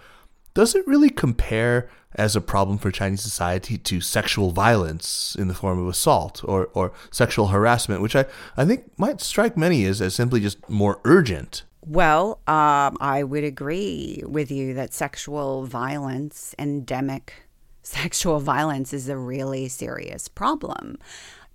[0.55, 5.53] does it really compare as a problem for Chinese society to sexual violence in the
[5.53, 8.25] form of assault or, or sexual harassment, which I,
[8.57, 11.63] I think might strike many as, as simply just more urgent?
[11.85, 17.33] Well, um, I would agree with you that sexual violence, endemic
[17.83, 20.97] sexual violence, is a really serious problem.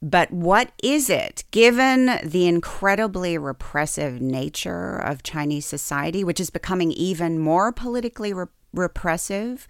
[0.02, 6.90] But what is it, given the incredibly repressive nature of Chinese society, which is becoming
[6.92, 9.66] even more politically re- repressive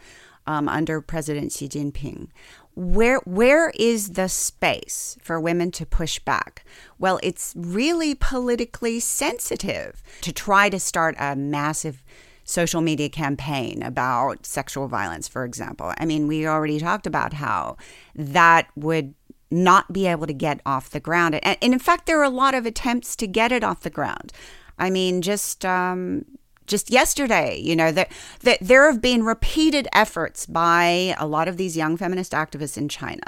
[0.46, 2.28] um, under President Xi Jinping?
[2.74, 6.64] Where where is the space for women to push back?
[6.98, 12.02] Well, it's really politically sensitive to try to start a massive
[12.44, 15.92] social media campaign about sexual violence, for example.
[15.98, 17.76] I mean, we already talked about how
[18.14, 19.14] that would
[19.50, 21.34] not be able to get off the ground.
[21.42, 24.32] And, in fact, there are a lot of attempts to get it off the ground.
[24.78, 26.24] I mean, just um,
[26.70, 31.58] just yesterday, you know, that that there have been repeated efforts by a lot of
[31.58, 33.26] these young feminist activists in China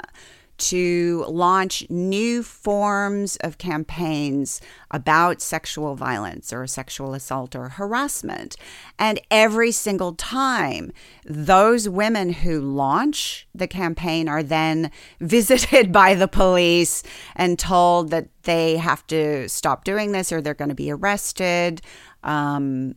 [0.55, 8.55] to launch new forms of campaigns about sexual violence or sexual assault or harassment.
[8.99, 10.91] And every single time,
[11.25, 17.03] those women who launch the campaign are then visited by the police
[17.35, 21.81] and told that they have to stop doing this or they're going to be arrested.
[22.23, 22.95] Um,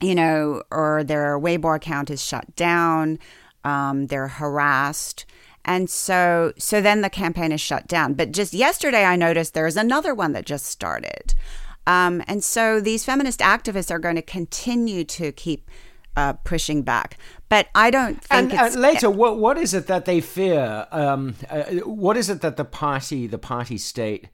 [0.00, 3.18] you know, or their Weibo account is shut down,
[3.64, 5.26] um, they're harassed.
[5.64, 8.14] And so, so then the campaign is shut down.
[8.14, 11.34] But just yesterday, I noticed there's another one that just started.
[11.86, 15.70] Um, and so these feminist activists are going to continue to keep
[16.16, 17.16] uh, pushing back.
[17.48, 18.52] But I don't think.
[18.52, 20.86] And, Leta, what what is it that they fear?
[20.90, 24.28] Um, uh, what is it that the party, the party state,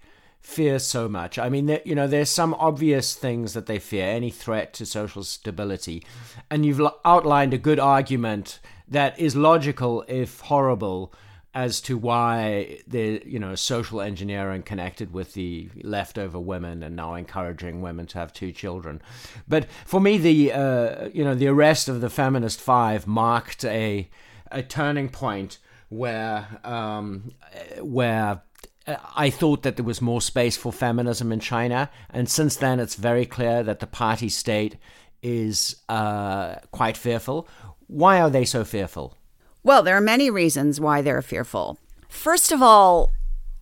[0.45, 1.38] fears so much?
[1.38, 4.07] I mean, you know, there's some obvious things that they fear.
[4.07, 6.05] Any threat to social stability,
[6.51, 11.12] and you've outlined a good argument that is logical if horrible
[11.55, 17.14] as to why the you know social engineering connected with the leftover women and now
[17.14, 19.01] encouraging women to have two children.
[19.49, 24.11] But for me, the uh, you know the arrest of the feminist five marked a
[24.51, 27.32] a turning point where um,
[27.80, 28.42] where
[28.87, 32.97] I thought that there was more space for feminism in China, and since then it's
[32.97, 34.76] very clear that the party state
[35.22, 37.49] is uh, quite fearful.
[37.87, 39.16] Why are they so fearful?
[39.62, 41.78] Well, there are many reasons why they're fearful.
[42.09, 43.11] First of all,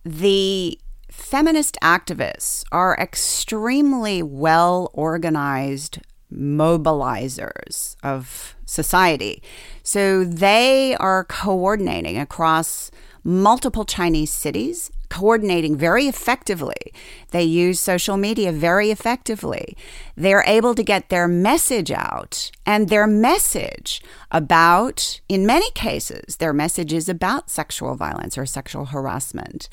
[0.03, 0.77] the
[1.09, 5.99] feminist activists are extremely well organized
[6.33, 9.41] mobilizers of society.
[9.83, 12.91] So they are coordinating across
[13.23, 16.91] multiple Chinese cities coordinating very effectively.
[17.29, 19.77] They use social media very effectively.
[20.17, 24.01] They're able to get their message out, and their message
[24.31, 29.69] about, in many cases, their message is about sexual violence or sexual harassment.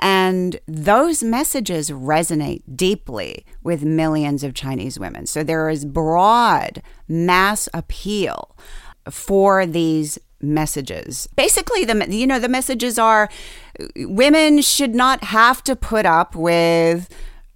[0.00, 5.26] And those messages resonate deeply with millions of Chinese women.
[5.26, 8.56] So there is broad mass appeal
[9.08, 11.28] for these messages.
[11.36, 13.28] Basically, the you know the messages are
[13.96, 17.08] women should not have to put up with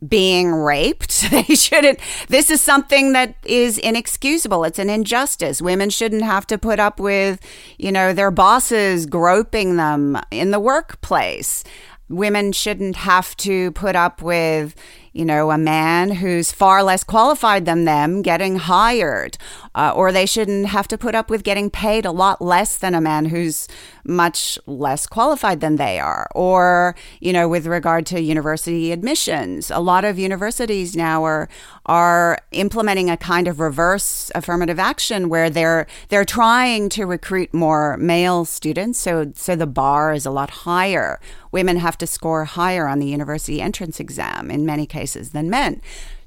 [0.07, 1.16] being raped.
[1.31, 1.99] They shouldn't.
[2.29, 4.64] This is something that is inexcusable.
[4.64, 5.61] It's an injustice.
[5.61, 7.41] Women shouldn't have to put up with,
[7.77, 11.64] you know, their bosses groping them in the workplace.
[12.09, 14.75] Women shouldn't have to put up with,
[15.12, 19.37] you know, a man who's far less qualified than them getting hired,
[19.79, 22.97] uh, or they shouldn't have to put up with getting paid a lot less than
[22.97, 23.68] a man who's
[24.05, 26.29] much less qualified than they are.
[26.35, 31.49] Or, you know, with regard to university admissions, a lot of universities now are
[31.87, 37.97] are implementing a kind of reverse affirmative action where they're they're trying to recruit more
[37.99, 41.20] male students, so so the bar is a lot higher.
[41.53, 45.81] Women have to score higher on the university entrance exam in many cases than men.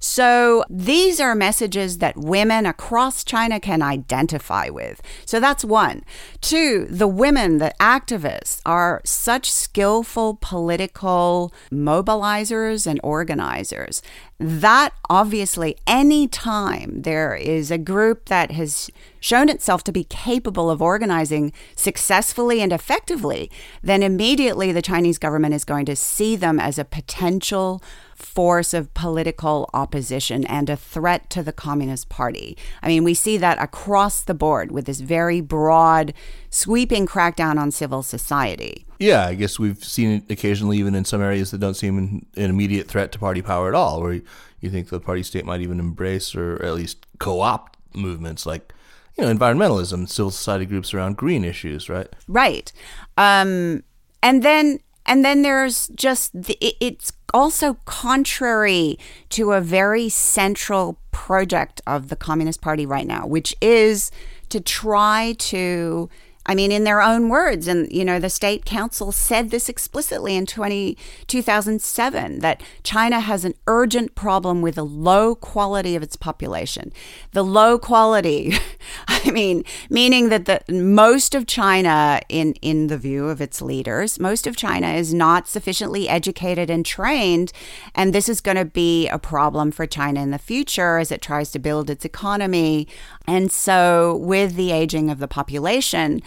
[0.04, 4.99] So these are messages that women across China can identify with.
[5.26, 6.04] So that's one.
[6.41, 14.02] Two, the women, the activists, are such skillful political mobilizers and organizers
[14.41, 18.89] that obviously any time there is a group that has
[19.20, 23.52] shown itself to be capable of organizing successfully and effectively,
[23.84, 27.84] then immediately the Chinese government is going to see them as a potential
[28.22, 32.57] force of political opposition and a threat to the Communist Party.
[32.82, 36.13] I mean, we see that across the board with this very broad,
[36.49, 38.86] sweeping crackdown on civil society.
[38.99, 42.26] Yeah, I guess we've seen it occasionally, even in some areas that don't seem an,
[42.36, 44.22] immediate threat to party power at all, where
[44.59, 48.74] you think the party state might even embrace or at least co opt movements like
[49.17, 52.07] you know, environmentalism, civil society groups around green issues, right?
[52.28, 52.72] Right.
[53.17, 53.84] Um,
[54.24, 58.97] and then and then there's just the, it's also contrary
[59.29, 64.11] to a very central project of the Communist Party right now, which is
[64.49, 66.09] to try to
[66.52, 70.36] I mean, in their own words, and you know, the state council said this explicitly
[70.36, 76.18] in 20, 2007 that China has an urgent problem with the low quality of its
[76.18, 76.91] population.
[77.32, 78.54] The low quality,
[79.08, 84.20] I mean, meaning that the most of China, in in the view of its leaders,
[84.20, 87.54] most of China is not sufficiently educated and trained,
[87.95, 91.22] and this is going to be a problem for China in the future as it
[91.22, 92.89] tries to build its economy.
[93.28, 96.22] And so, with the aging of the population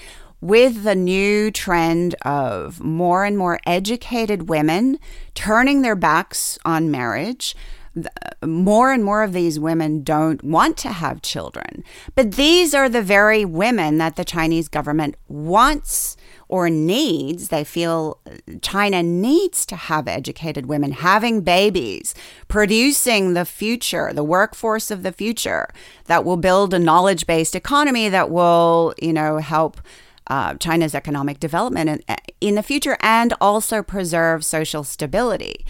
[0.44, 4.98] with the new trend of more and more educated women
[5.34, 7.56] turning their backs on marriage,
[8.44, 11.82] more and more of these women don't want to have children.
[12.14, 16.14] But these are the very women that the Chinese government wants
[16.48, 17.48] or needs.
[17.48, 18.18] They feel
[18.62, 22.14] China needs to have educated women having babies,
[22.48, 25.68] producing the future, the workforce of the future
[26.06, 29.80] that will build a knowledge based economy that will, you know, help
[30.26, 35.66] uh, China's economic development in, uh, in the future and also preserve social stability.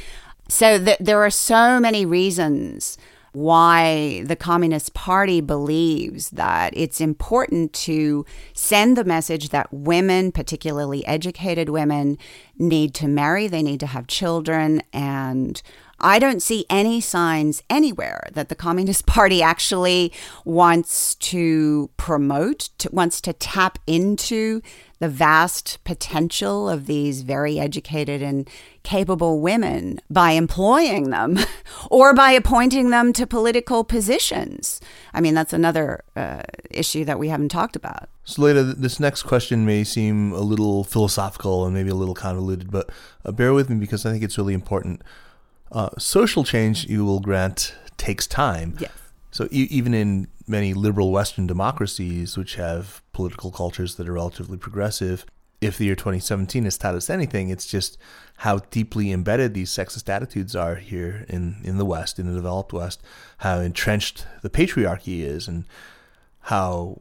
[0.49, 2.99] So th- there are so many reasons
[3.35, 11.05] why the Communist Party believes that it's important to send the message that women, particularly
[11.05, 12.16] educated women,
[12.59, 15.61] need to marry, they need to have children, and
[15.99, 20.12] I don't see any signs anywhere that the Communist Party actually
[20.45, 24.62] wants to promote, to, wants to tap into
[25.05, 28.49] the vast potential of these very educated and
[28.83, 31.39] capable women by employing them
[31.91, 34.81] or by appointing them to political positions.
[35.13, 36.41] I mean, that's another uh,
[36.71, 38.09] issue that we haven't talked about.
[38.25, 42.71] So, Leta, this next question may seem a little philosophical and maybe a little convoluted,
[42.71, 42.89] but
[43.27, 45.03] uh, bear with me because I think it's really important.
[45.71, 48.79] Uh, social change, you will grant, takes time.
[48.81, 48.93] Yes.
[49.31, 54.59] So e- even in many liberal Western democracies, which have political cultures that are relatively
[54.59, 55.25] progressive,
[55.61, 57.97] if the year 2017 has taught us anything, it's just
[58.39, 62.73] how deeply embedded these sexist attitudes are here in, in the West, in the developed
[62.73, 63.03] West,
[63.39, 65.65] how entrenched the patriarchy is, and
[66.41, 66.99] how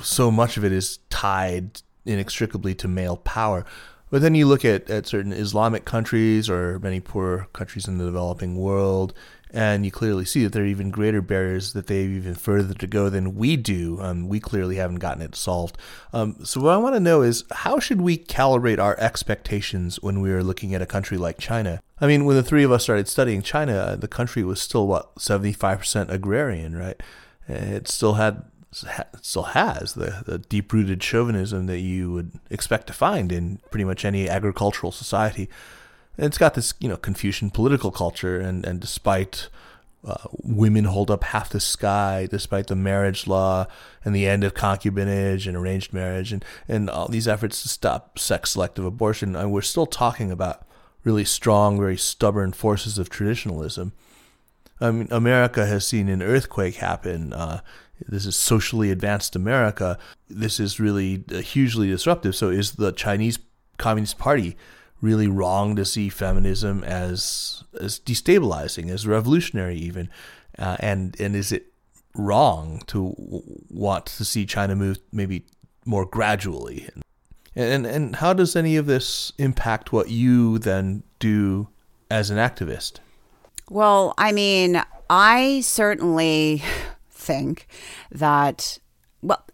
[0.00, 3.64] so much of it is tied inextricably to male power.
[4.08, 8.06] But then you look at, at certain Islamic countries or many poor countries in the
[8.06, 9.12] developing world,
[9.56, 12.74] and you clearly see that there are even greater barriers that they have even further
[12.74, 13.98] to go than we do.
[14.02, 15.78] Um, we clearly haven't gotten it solved.
[16.12, 20.20] Um, so what I want to know is how should we calibrate our expectations when
[20.20, 21.80] we are looking at a country like China?
[22.02, 25.18] I mean, when the three of us started studying China, the country was still what
[25.18, 27.02] seventy five percent agrarian, right?
[27.48, 28.44] It still had
[29.22, 33.84] still has the, the deep rooted chauvinism that you would expect to find in pretty
[33.84, 35.48] much any agricultural society.
[36.16, 39.48] And it's got this, you know, Confucian political culture, and and despite
[40.04, 43.66] uh, women hold up half the sky, despite the marriage law
[44.04, 48.18] and the end of concubinage and arranged marriage, and and all these efforts to stop
[48.18, 50.66] sex selective abortion, and we're still talking about
[51.04, 53.92] really strong, very stubborn forces of traditionalism.
[54.80, 57.32] I mean, America has seen an earthquake happen.
[57.32, 57.60] Uh,
[58.08, 59.98] this is socially advanced America.
[60.28, 62.36] This is really uh, hugely disruptive.
[62.36, 63.38] So, is the Chinese
[63.78, 64.56] Communist Party
[65.00, 70.08] really wrong to see feminism as as destabilizing, as revolutionary, even?
[70.58, 71.72] Uh, and and is it
[72.14, 73.14] wrong to
[73.68, 75.44] want to see China move maybe
[75.84, 76.88] more gradually?
[77.54, 81.68] And and how does any of this impact what you then do
[82.10, 83.00] as an activist?
[83.68, 86.62] Well, I mean, I certainly
[87.10, 87.66] think
[88.10, 88.78] that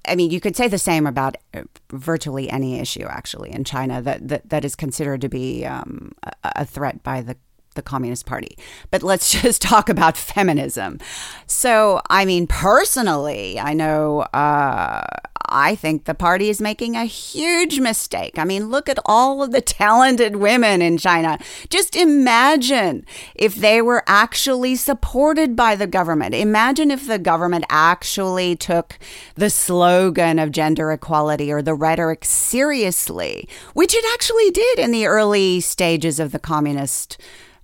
[0.06, 4.02] I mean, you could say the same about uh, virtually any issue, actually, in China
[4.02, 7.36] that that, that is considered to be um, a, a threat by the
[7.74, 8.56] the Communist Party.
[8.90, 10.98] But let's just talk about feminism.
[11.46, 15.04] So, I mean, personally, I know uh,
[15.52, 18.38] I think the party is making a huge mistake.
[18.38, 21.38] I mean, look at all of the talented women in China.
[21.68, 23.04] Just imagine
[23.34, 26.34] if they were actually supported by the government.
[26.34, 28.98] Imagine if the government actually took
[29.34, 35.06] the slogan of gender equality or the rhetoric seriously, which it actually did in the
[35.06, 37.18] early stages of the communist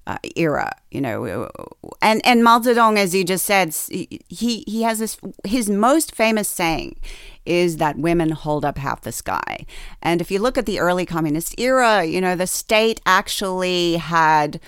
[0.09, 1.49] uh, era, you know,
[2.01, 6.49] and and Mao Zedong, as you just said, he he has this his most famous
[6.49, 6.99] saying
[7.45, 9.67] is that women hold up half the sky,
[10.03, 14.59] and if you look at the early communist era, you know, the state actually had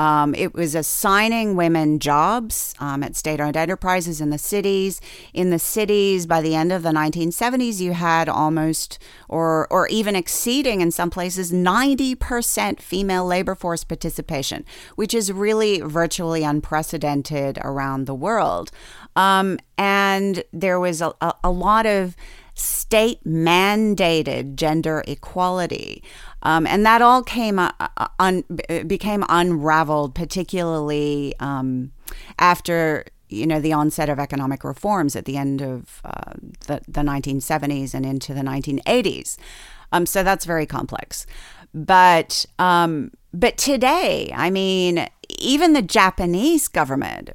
[0.00, 4.98] um, it was assigning women jobs um, at state owned enterprises in the cities.
[5.34, 8.98] In the cities, by the end of the 1970s, you had almost,
[9.28, 14.64] or, or even exceeding in some places, 90% female labor force participation,
[14.96, 18.70] which is really virtually unprecedented around the world.
[19.16, 22.16] Um, and there was a, a, a lot of
[22.54, 26.02] state mandated gender equality.
[26.42, 28.44] Um, and that all came uh, uh un,
[28.86, 31.92] became unraveled, particularly um,
[32.38, 36.32] after you know the onset of economic reforms at the end of uh,
[36.66, 39.36] the, the 1970s and into the 1980s.
[39.92, 41.26] Um, so that's very complex.
[41.72, 45.06] But um, but today, I mean,
[45.40, 47.30] even the Japanese government,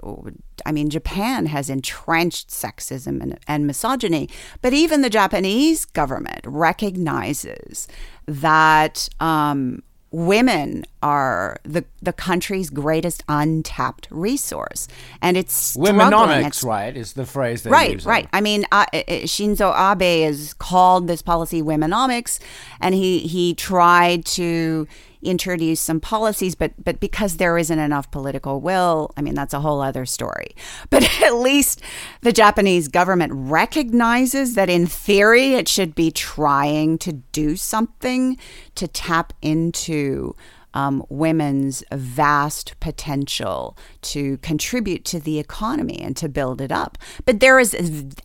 [0.66, 4.30] I mean, Japan has entrenched sexism and, and misogyny,
[4.62, 7.88] but even the Japanese government recognizes
[8.28, 14.88] that um, women are the the country's greatest untapped resource,
[15.22, 16.48] and it's womenomics.
[16.48, 16.96] It's, right?
[16.96, 17.94] Is the phrase they right?
[17.94, 18.28] use Right.
[18.32, 22.40] I mean, uh, Shinzo Abe has called this policy womenomics,
[22.80, 24.88] and he he tried to
[25.26, 29.60] introduce some policies, but but because there isn't enough political will, I mean that's a
[29.60, 30.56] whole other story.
[30.90, 31.82] But at least
[32.22, 38.38] the Japanese government recognizes that in theory it should be trying to do something
[38.76, 40.36] to tap into
[40.76, 46.98] um, women's vast potential to contribute to the economy and to build it up.
[47.26, 47.76] But there is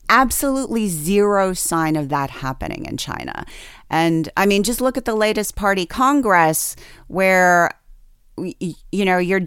[0.09, 3.47] absolutely zero sign of that happening in China.
[3.89, 6.77] And I mean, just look at the latest party congress
[7.07, 7.71] where,
[8.37, 9.41] you know, you're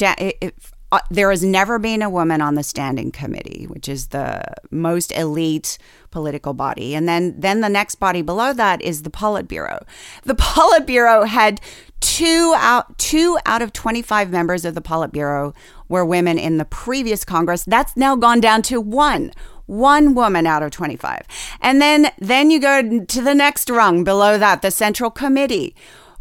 [0.93, 5.11] uh, there has never been a woman on the standing committee, which is the most
[5.13, 5.79] elite
[6.13, 6.95] political body.
[6.95, 9.83] And then, then the next body below that is the Politburo.
[10.23, 11.59] The Politburo had
[11.99, 15.55] two out two out of 25 members of the Politburo
[15.87, 17.63] were women in the previous Congress.
[17.63, 19.31] That's now gone down to one
[19.65, 21.25] one woman out of 25
[21.61, 25.73] and then then you go to the next rung below that the central committee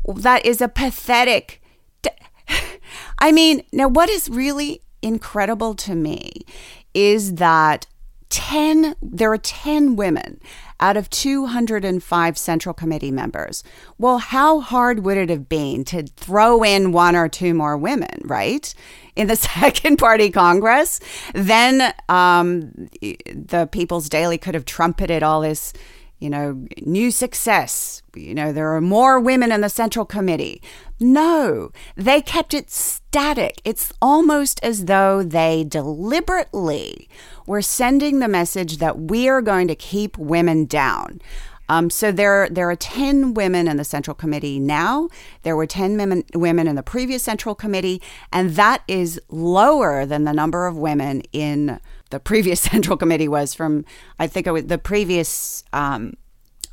[0.06, 1.60] that is a pathetic
[3.18, 6.44] I mean, now what is really incredible to me
[6.94, 7.86] is that
[8.32, 10.40] 10 there are 10 women
[10.80, 13.62] out of 205 central committee members.
[13.98, 18.22] Well, how hard would it have been to throw in one or two more women,
[18.24, 18.74] right?
[19.14, 20.98] In the second party Congress,
[21.34, 25.74] then um, the People's Daily could have trumpeted all this
[26.22, 28.00] you know, new success.
[28.14, 30.62] You know, there are more women in the Central Committee.
[31.00, 33.60] No, they kept it static.
[33.64, 37.08] It's almost as though they deliberately
[37.44, 41.20] were sending the message that we are going to keep women down.
[41.68, 45.08] Um, so there, there are 10 women in the Central Committee now.
[45.42, 48.00] There were 10 women, women in the previous Central Committee,
[48.32, 51.80] and that is lower than the number of women in
[52.12, 53.84] the previous Central Committee was from,
[54.20, 55.64] I think it was the previous.
[55.72, 56.14] Um,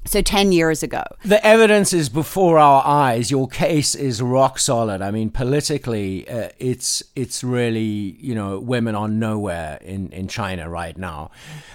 [0.06, 1.04] so 10 years ago.
[1.26, 3.30] The evidence is before our eyes.
[3.30, 5.02] Your case is rock solid.
[5.02, 10.70] I mean, politically, uh, it's it's really, you know, women are nowhere in, in China
[10.70, 11.32] right now.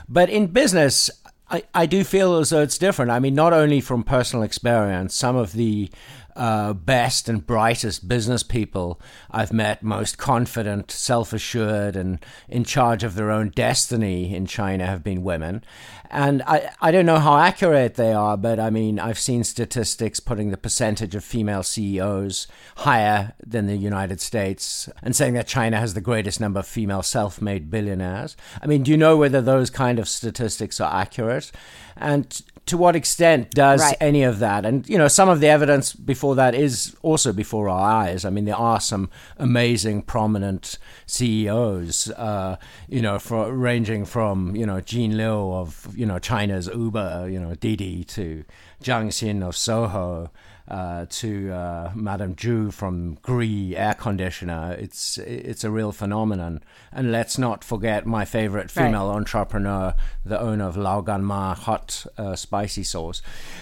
[0.09, 1.11] But in business,
[1.51, 3.11] I, I do feel as though it's different.
[3.11, 5.91] I mean, not only from personal experience, some of the
[6.37, 12.18] uh, best and brightest business people I've met, most confident, self assured, and
[12.49, 15.64] in charge of their own destiny in China have been women.
[16.11, 20.20] And I, I don't know how accurate they are, but I mean, I've seen statistics
[20.20, 25.78] putting the percentage of female CEOs higher than the United States and saying that China
[25.78, 28.37] has the greatest number of female self made billionaires.
[28.62, 31.51] I mean, do you know whether those kind of statistics are accurate?
[31.97, 33.97] And to what extent does right.
[34.01, 37.69] any of that and you know some of the evidence before that is also before
[37.69, 42.57] our eyes i mean there are some amazing prominent ceos uh,
[42.89, 47.39] you know for ranging from you know Jean Liu of you know china's uber you
[47.39, 48.45] know didi to
[48.83, 50.31] Zhang Xin of soho
[50.67, 54.75] uh, to uh, Madame Zhu from Gree Air Conditioner.
[54.79, 56.62] It's it's a real phenomenon.
[56.91, 59.17] And let's not forget my favorite female right.
[59.17, 59.95] entrepreneur,
[60.25, 63.21] the owner of Lao Gan Ma hot uh, spicy sauce.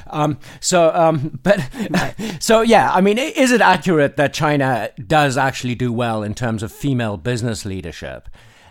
[0.08, 1.60] Um, so, um, but
[2.40, 6.62] so yeah, I mean, is it accurate that China does actually do well in terms
[6.62, 8.28] of female business leadership?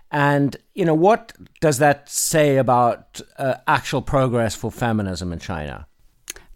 [0.09, 5.87] And you know, what does that say about uh, actual progress for feminism in China?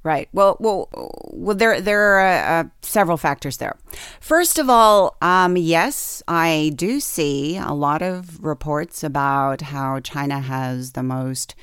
[0.05, 0.29] Right.
[0.33, 0.87] Well, well,
[1.31, 1.55] well.
[1.55, 3.75] There, there are uh, several factors there.
[4.19, 10.41] First of all, um, yes, I do see a lot of reports about how China
[10.41, 11.55] has the most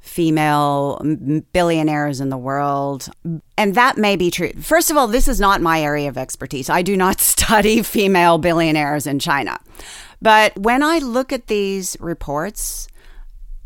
[0.00, 1.02] female
[1.52, 3.10] billionaires in the world,
[3.58, 4.54] and that may be true.
[4.54, 6.70] First of all, this is not my area of expertise.
[6.70, 9.58] I do not study female billionaires in China,
[10.22, 12.88] but when I look at these reports,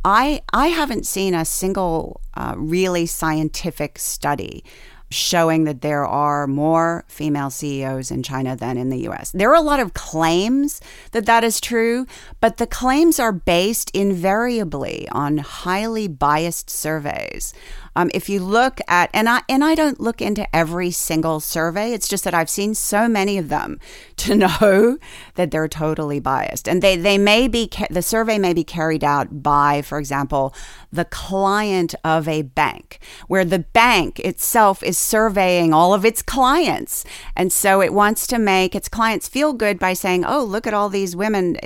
[0.06, 4.62] I I haven't seen a single uh, really scientific study
[5.10, 9.32] showing that there are more female CEOs in China than in the US.
[9.32, 10.80] There are a lot of claims
[11.10, 12.06] that that is true,
[12.40, 17.52] but the claims are based invariably on highly biased surveys.
[17.96, 21.92] Um, if you look at and I and I don't look into every single survey.
[21.92, 23.80] It's just that I've seen so many of them
[24.16, 24.98] to know
[25.34, 29.42] that they're totally biased, and they they may be the survey may be carried out
[29.42, 30.54] by, for example,
[30.92, 37.04] the client of a bank, where the bank itself is surveying all of its clients,
[37.34, 40.74] and so it wants to make its clients feel good by saying, "Oh, look at
[40.74, 41.56] all these women.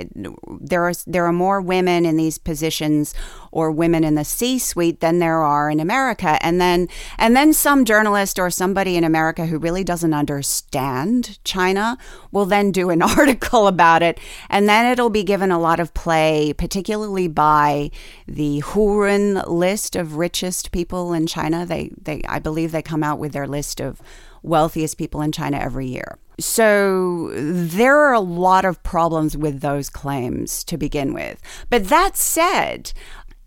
[0.61, 3.13] There are there are more women in these positions
[3.51, 6.87] or women in the C-suite than there are in America." And then
[7.17, 11.97] and then some journalist or somebody in America who really doesn't understand China
[12.31, 15.93] will then do an article about it and then it'll be given a lot of
[15.93, 17.91] play particularly by
[18.27, 23.19] the Hurun list of richest people in China they they I believe they come out
[23.19, 24.01] with their list of
[24.43, 26.17] wealthiest people in China every year.
[26.39, 31.39] So there are a lot of problems with those claims to begin with.
[31.69, 32.93] But that said,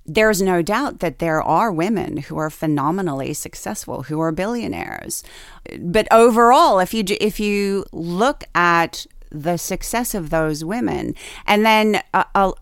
[0.07, 5.22] there's no doubt that there are women who are phenomenally successful, who are billionaires.
[5.78, 11.14] But overall, if you if you look at the success of those women,
[11.46, 12.52] and then uh,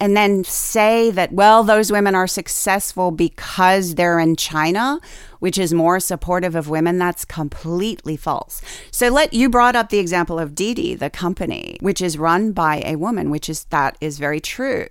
[0.00, 5.00] and then say that well, those women are successful because they're in China,
[5.40, 8.62] which is more supportive of women, that's completely false.
[8.90, 12.82] So let you brought up the example of Didi, the company, which is run by
[12.84, 14.86] a woman, which is that is very true.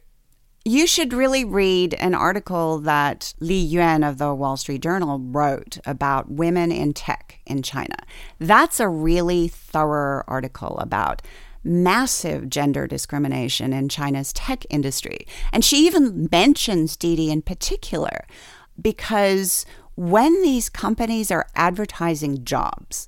[0.63, 5.79] You should really read an article that Li Yuan of the Wall Street Journal wrote
[5.85, 7.95] about women in tech in China.
[8.37, 11.23] That's a really thorough article about
[11.63, 15.25] massive gender discrimination in China's tech industry.
[15.51, 18.27] And she even mentions Didi in particular
[18.79, 23.07] because when these companies are advertising jobs,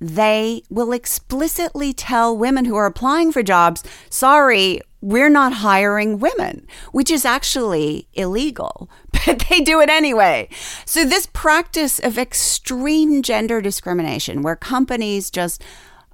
[0.00, 6.66] they will explicitly tell women who are applying for jobs, sorry, we're not hiring women,
[6.92, 8.90] which is actually illegal,
[9.26, 10.48] but they do it anyway.
[10.84, 15.62] So, this practice of extreme gender discrimination, where companies just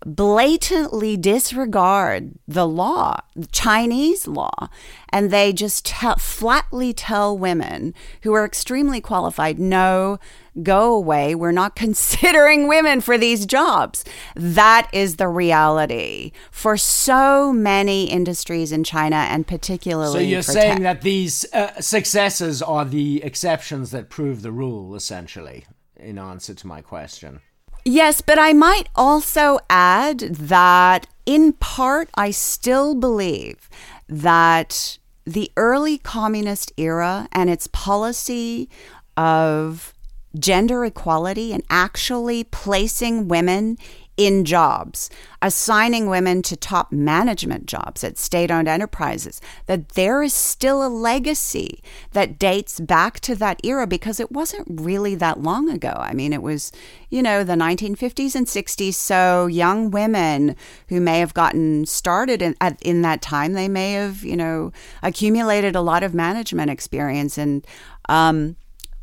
[0.04, 3.20] blatantly disregard the law,
[3.52, 4.68] Chinese law,
[5.10, 10.18] and they just flatly tell women who are extremely qualified, no,
[10.62, 11.34] go away.
[11.34, 14.04] We're not considering women for these jobs.
[14.34, 20.12] That is the reality for so many industries in China and particularly.
[20.12, 20.82] So you're saying tech.
[20.82, 25.64] that these uh, successes are the exceptions that prove the rule, essentially,
[25.96, 27.40] in answer to my question.
[27.84, 33.68] Yes, but I might also add that in part, I still believe
[34.08, 38.68] that the early communist era and its policy
[39.16, 39.93] of
[40.38, 43.78] gender equality and actually placing women
[44.16, 45.10] in jobs,
[45.42, 50.88] assigning women to top management jobs at state owned enterprises, that there is still a
[50.88, 51.82] legacy
[52.12, 55.94] that dates back to that era because it wasn't really that long ago.
[55.96, 56.70] I mean, it was,
[57.10, 58.94] you know, the 1950s and 60s.
[58.94, 60.54] So young women
[60.88, 64.72] who may have gotten started in, at, in that time, they may have, you know,
[65.02, 67.66] accumulated a lot of management experience and,
[68.08, 68.56] um,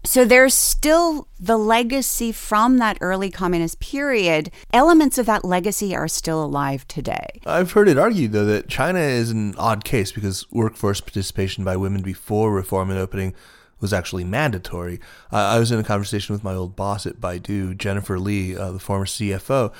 [0.03, 4.51] so there's still the legacy from that early communist period.
[4.73, 7.39] Elements of that legacy are still alive today.
[7.45, 11.77] I've heard it argued, though, that China is an odd case because workforce participation by
[11.77, 13.33] women before reform and opening
[13.81, 14.99] was actually mandatory.
[15.31, 18.71] Uh, I was in a conversation with my old boss at Baidu, Jennifer Li, uh,
[18.71, 19.73] the former CFO,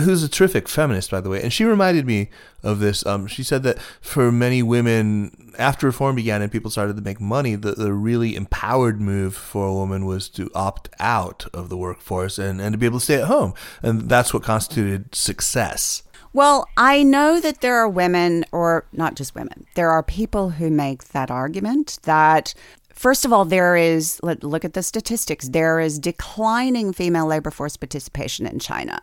[0.00, 1.42] who's a terrific feminist, by the way.
[1.42, 2.30] And she reminded me
[2.62, 3.04] of this.
[3.06, 7.20] Um, she said that for many women, after reform began and people started to make
[7.20, 11.76] money, the, the really empowered move for a woman was to opt out of the
[11.76, 13.54] workforce and, and to be able to stay at home.
[13.82, 16.02] And that's what constituted success.
[16.34, 20.70] Well, I know that there are women, or not just women, there are people who
[20.70, 22.54] make that argument that
[22.94, 27.50] First of all, there is, let, look at the statistics, there is declining female labor
[27.50, 29.00] force participation in China.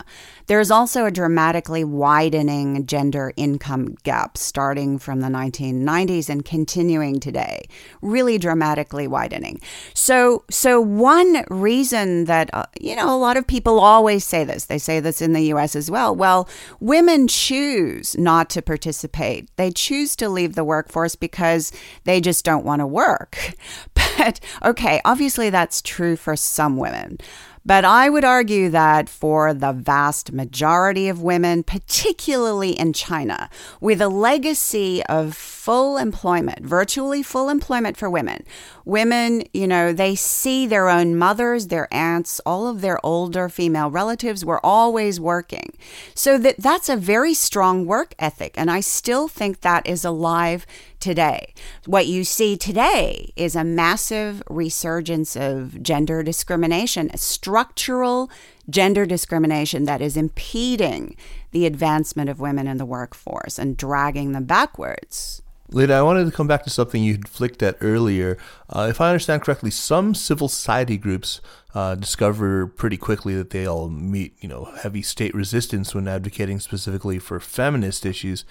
[0.48, 7.20] There is also a dramatically widening gender income gap starting from the 1990s and continuing
[7.20, 7.68] today,
[8.02, 9.60] really dramatically widening.
[9.94, 14.66] So, so one reason that, uh, you know, a lot of people always say this,
[14.66, 16.16] they say this in the US as well.
[16.16, 16.48] Well,
[16.80, 21.72] women choose not to participate, they choose to leave the workforce because
[22.04, 23.56] they just don't want to work.
[24.18, 27.20] But okay, obviously that's true for some women.
[27.66, 33.50] But I would argue that for the vast majority of women, particularly in China,
[33.80, 38.44] with a legacy of full employment, virtually full employment for women,
[38.90, 43.90] women, you know, they see their own mothers, their aunts, all of their older female
[43.90, 45.78] relatives were always working.
[46.16, 50.66] So that that's a very strong work ethic and I still think that is alive
[51.00, 51.54] today.
[51.86, 58.30] What you see today is a massive resurgence of gender discrimination, a structural
[58.70, 61.16] gender discrimination that is impeding
[61.52, 65.42] the advancement of women in the workforce and dragging them backwards.
[65.72, 68.40] Leta, I wanted to come back to something you had flicked at earlier.
[68.70, 71.42] Uh, if I understand correctly, some civil society groups
[71.76, 76.60] uh, discover pretty quickly that they all meet, you know, heavy state resistance when advocating
[76.60, 78.46] specifically for feminist issues.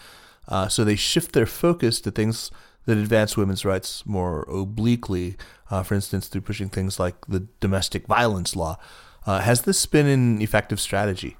[0.47, 2.53] Uh, so they shift their focus to things
[2.85, 5.37] that advance women's rights more obliquely.
[5.71, 8.79] Uh, for instance, through pushing things like the domestic violence law.
[9.27, 11.37] Uh, has this been an effective strategy?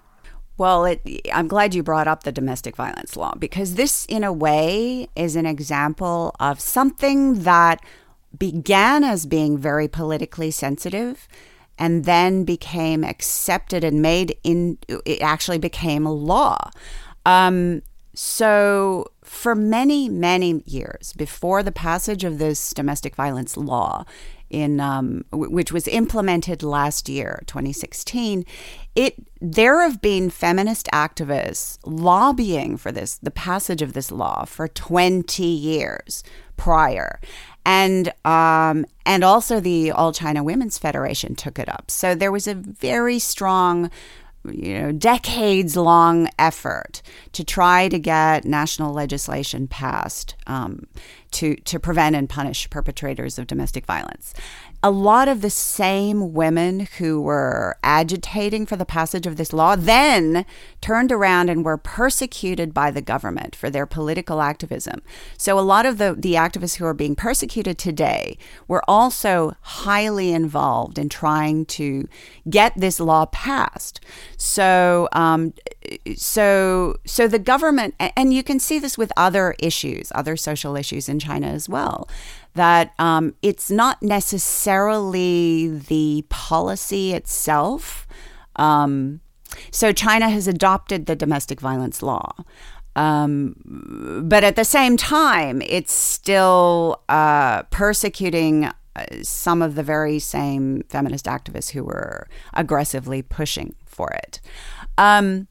[0.59, 1.01] Well, it,
[1.33, 5.37] I'm glad you brought up the domestic violence law because this, in a way, is
[5.37, 7.81] an example of something that
[8.37, 11.29] began as being very politically sensitive
[11.79, 16.71] and then became accepted and made in, it actually became a law.
[17.25, 17.83] Um,
[18.15, 24.05] so, for many, many years before the passage of this domestic violence law,
[24.51, 28.45] in um, which was implemented last year, 2016,
[28.99, 34.67] it there have been feminist activists lobbying for this, the passage of this law, for
[34.67, 36.25] 20 years
[36.57, 37.21] prior,
[37.65, 41.93] and um, and also the All China Women's Federation took it up.
[41.93, 43.89] So there was a very strong
[44.45, 50.87] you know, decades long effort to try to get national legislation passed um,
[51.33, 54.33] to, to prevent and punish perpetrators of domestic violence
[54.83, 59.75] a lot of the same women who were agitating for the passage of this law
[59.75, 60.47] then
[60.81, 65.03] turned around and were persecuted by the government for their political activism.
[65.37, 70.33] So a lot of the, the activists who are being persecuted today were also highly
[70.33, 72.09] involved in trying to
[72.49, 74.01] get this law passed.
[74.37, 75.55] So um,
[76.17, 81.09] so so the government and you can see this with other issues, other social issues
[81.09, 82.09] in China as well
[82.59, 88.07] that um, it's not necessarily the policy itself.
[88.57, 89.21] Um,
[89.71, 92.33] so China has adopted the domestic violence law.
[92.97, 98.73] Um, but at the same time, it's still uh, persecuting uh,
[99.23, 104.41] some of the very same feminist activists who were aggressively pushing for it.
[104.99, 105.47] Um,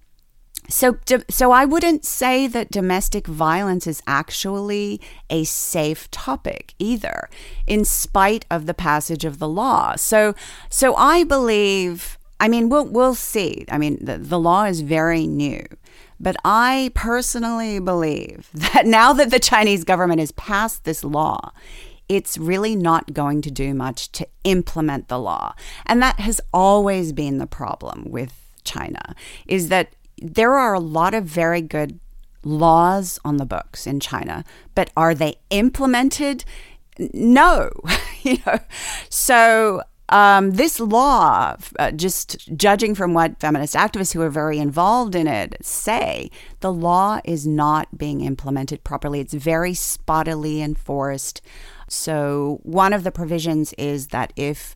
[0.68, 0.98] so,
[1.30, 5.00] so I wouldn't say that domestic violence is actually
[5.30, 7.30] a safe topic either,
[7.66, 9.96] in spite of the passage of the law.
[9.96, 10.36] So,
[10.70, 12.18] so I believe.
[12.40, 13.66] I mean, we'll we'll see.
[13.72, 15.64] I mean, the, the law is very new,
[16.20, 21.52] but I personally believe that now that the Chinese government has passed this law,
[22.08, 25.56] it's really not going to do much to implement the law,
[25.88, 29.16] and that has always been the problem with China.
[29.48, 32.00] Is that there are a lot of very good
[32.44, 34.44] laws on the books in China,
[34.76, 36.46] but are they implemented?
[36.98, 37.72] No,
[38.24, 38.60] you know.
[39.10, 45.16] So um, this law, uh, just judging from what feminist activists who are very involved
[45.16, 49.20] in it say, the law is not being implemented properly.
[49.20, 51.42] It's very spottily enforced.
[51.90, 54.76] So one of the provisions is that if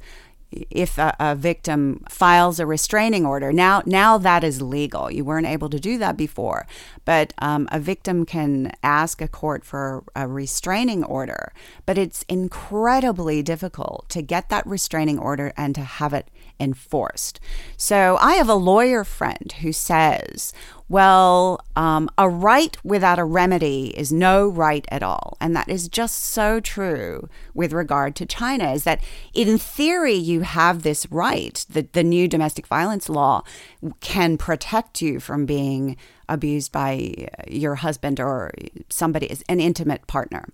[0.70, 3.54] if a, a, victim files a restraining order.
[3.54, 5.10] Now now that is legal.
[5.10, 6.68] You weren't able to do that before.
[7.06, 11.54] But um, a victim can ask a court for a restraining order.
[11.86, 16.30] But it's incredibly difficult to get that restraining order and to have it
[16.62, 17.40] enforced
[17.76, 20.54] so i have a lawyer friend who says
[20.92, 25.38] well, um, a right without a remedy is no right at all.
[25.40, 29.02] And that is just so true with regard to China, is that
[29.34, 33.44] in theory, you have this right that the new domestic violence law
[34.02, 35.96] can protect you from being
[36.28, 38.52] abused by your husband or
[38.90, 40.50] somebody, an intimate partner.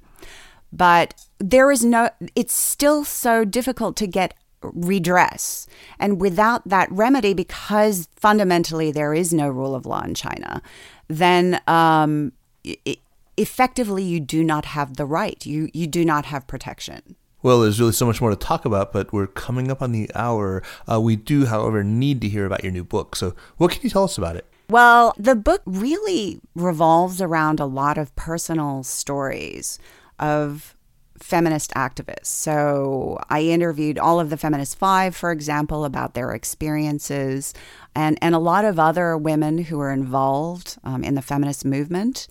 [0.72, 5.68] But there is no, it's still so difficult to get redress.
[6.00, 10.62] And without that remedy, because fundamentally there is no rule of law in China,
[11.08, 12.32] then um,
[12.64, 13.00] it,
[13.38, 15.46] effectively you do not have the right.
[15.46, 17.16] You you do not have protection.
[17.44, 20.10] Well, there's really so much more to talk about, but we're coming up on the
[20.16, 20.64] hour.
[20.92, 23.16] Uh, we do, however, need to hear about your new book.
[23.16, 24.46] So, what can you tell us about it?
[24.70, 29.80] Well, the book really revolves around a lot of personal stories
[30.20, 30.76] of
[31.20, 32.28] feminist activists.
[32.28, 37.54] So I interviewed all of the Feminist Five, for example, about their experiences,
[37.96, 42.28] and, and a lot of other women who are involved um, in the feminist movement.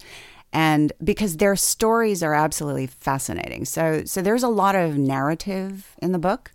[0.53, 3.65] And because their stories are absolutely fascinating.
[3.65, 6.53] So, so there's a lot of narrative in the book.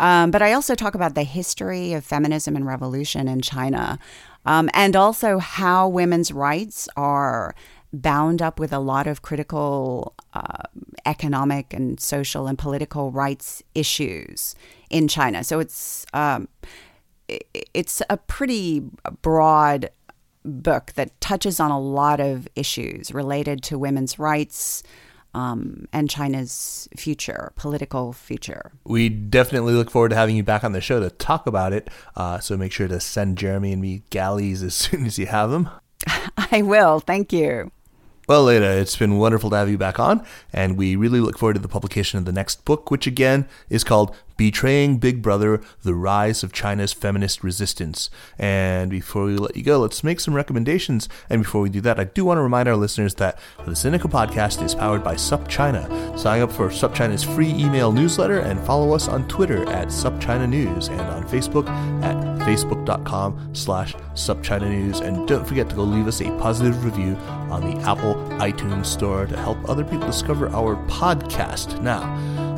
[0.00, 3.98] Um, but I also talk about the history of feminism and revolution in China,
[4.44, 7.54] um, and also how women's rights are
[7.94, 10.62] bound up with a lot of critical uh,
[11.06, 14.54] economic and social and political rights issues
[14.90, 15.44] in China.
[15.44, 16.48] So it's um,
[17.28, 18.82] it's a pretty
[19.22, 19.90] broad
[20.44, 24.82] book that touches on a lot of issues related to women's rights.
[25.36, 28.70] Um, and China's future, political future.
[28.84, 31.90] We definitely look forward to having you back on the show to talk about it.
[32.14, 35.50] Uh, so make sure to send Jeremy and me galleys as soon as you have
[35.50, 35.68] them.
[36.52, 37.00] I will.
[37.00, 37.72] Thank you.
[38.26, 41.54] Well, Leta, it's been wonderful to have you back on, and we really look forward
[41.54, 45.94] to the publication of the next book, which again is called Betraying Big Brother The
[45.94, 48.08] Rise of China's Feminist Resistance.
[48.38, 51.06] And before we let you go, let's make some recommendations.
[51.28, 54.10] And before we do that, I do want to remind our listeners that the Sinica
[54.10, 56.18] podcast is powered by SupChina.
[56.18, 60.88] Sign up for SupChina's free email newsletter and follow us on Twitter at SupChina News
[60.88, 61.68] and on Facebook
[62.02, 65.00] at facebook.com slash supchinanews.
[65.00, 67.16] And don't forget to go leave us a positive review
[67.50, 71.80] on the Apple iTunes Store to help other people discover our podcast.
[71.82, 72.02] Now,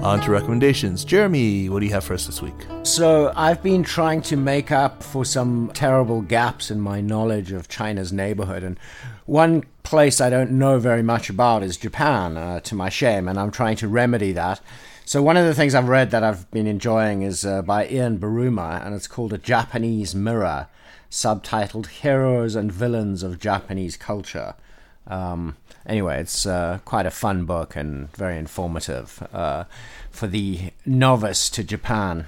[0.03, 1.05] on to recommendations.
[1.05, 2.55] Jeremy, what do you have for us this week?
[2.83, 7.69] So, I've been trying to make up for some terrible gaps in my knowledge of
[7.69, 8.63] China's neighborhood.
[8.63, 8.79] And
[9.25, 13.39] one place I don't know very much about is Japan, uh, to my shame, and
[13.39, 14.61] I'm trying to remedy that.
[15.09, 18.19] So, one of the things I've read that I've been enjoying is uh, by Ian
[18.19, 20.67] Buruma, and it's called A Japanese Mirror,
[21.09, 24.57] subtitled Heroes and Villains of Japanese Culture.
[25.07, 29.67] Um, anyway, it's uh, quite a fun book and very informative uh,
[30.11, 32.27] for the novice to Japan.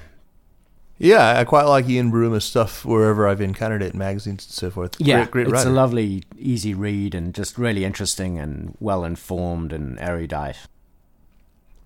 [0.99, 4.71] Yeah, I quite like Ian Buruma's stuff wherever I've encountered it in magazines and so
[4.71, 4.95] forth.
[5.01, 5.71] Yeah, great, great it's writer.
[5.71, 10.59] a lovely, easy read and just really interesting and well informed and erudite.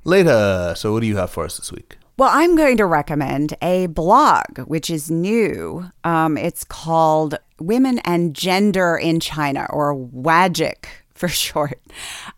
[0.05, 1.97] Leta, so what do you have for us this week?
[2.19, 5.91] Well, I'm going to recommend a blog, which is new.
[6.05, 11.81] Um, it's called Women and Gender in China, or WAGIC for short.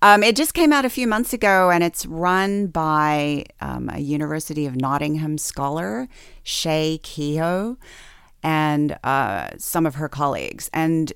[0.03, 3.99] Um, it just came out a few months ago, and it's run by um, a
[3.99, 6.07] University of Nottingham scholar,
[6.45, 7.79] Séagh Kehoe,
[8.43, 10.69] and uh, some of her colleagues.
[10.75, 11.13] And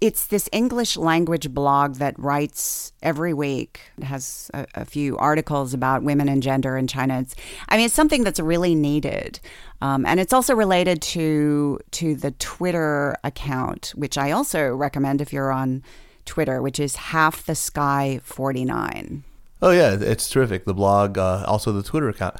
[0.00, 3.80] it's this English language blog that writes every week.
[3.98, 7.20] It has a, a, few articles about women and gender in China.
[7.20, 7.34] It's,
[7.68, 9.40] I mean, it's something that's really needed,
[9.80, 15.32] um, and it's also related to to the Twitter account, which I also recommend if
[15.32, 15.82] you're on
[16.24, 19.24] Twitter, which is half the sky forty nine.
[19.62, 20.64] Oh yeah, it's terrific.
[20.64, 22.36] The blog, uh, also the Twitter account.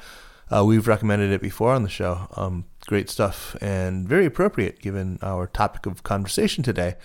[0.49, 2.27] Uh, we've recommended it before on the show.
[2.35, 6.95] Um, great stuff and very appropriate given our topic of conversation today.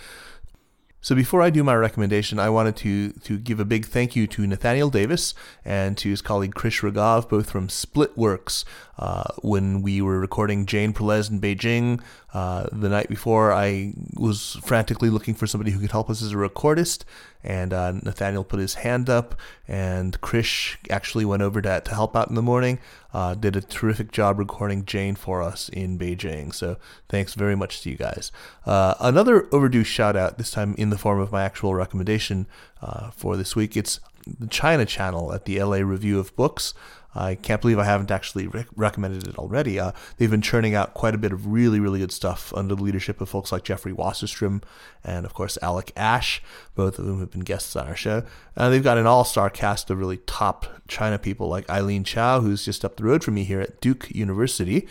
[0.99, 4.27] So before I do my recommendation, I wanted to to give a big thank you
[4.27, 8.65] to Nathaniel Davis and to his colleague Krish Raghav, both from Splitworks.
[8.97, 12.01] Uh, when we were recording Jane Perlez in Beijing
[12.33, 16.33] uh, the night before, I was frantically looking for somebody who could help us as
[16.33, 17.03] a recordist,
[17.43, 19.35] and uh, Nathaniel put his hand up,
[19.67, 22.79] and Krish actually went over to, to help out in the morning.
[23.13, 26.53] Uh, did a terrific job recording Jane for us in Beijing.
[26.53, 26.77] So
[27.09, 28.31] thanks very much to you guys.
[28.65, 32.47] Uh, another overdue shout out, this time in the form of my actual recommendation
[32.81, 33.77] uh, for this week.
[33.77, 33.99] It's
[34.39, 36.73] the China Channel at the LA Review of Books.
[37.17, 39.79] I can't believe I haven't actually rec- recommended it already.
[39.79, 42.83] Uh, they've been churning out quite a bit of really, really good stuff under the
[42.83, 44.63] leadership of folks like Jeffrey Wasserstrom
[45.03, 46.41] and, of course, Alec Ash,
[46.75, 48.23] both of whom have been guests on our show.
[48.55, 52.41] Uh, they've got an all star cast of really top China people like Eileen Chow,
[52.41, 54.87] who's just up the road from me here at Duke University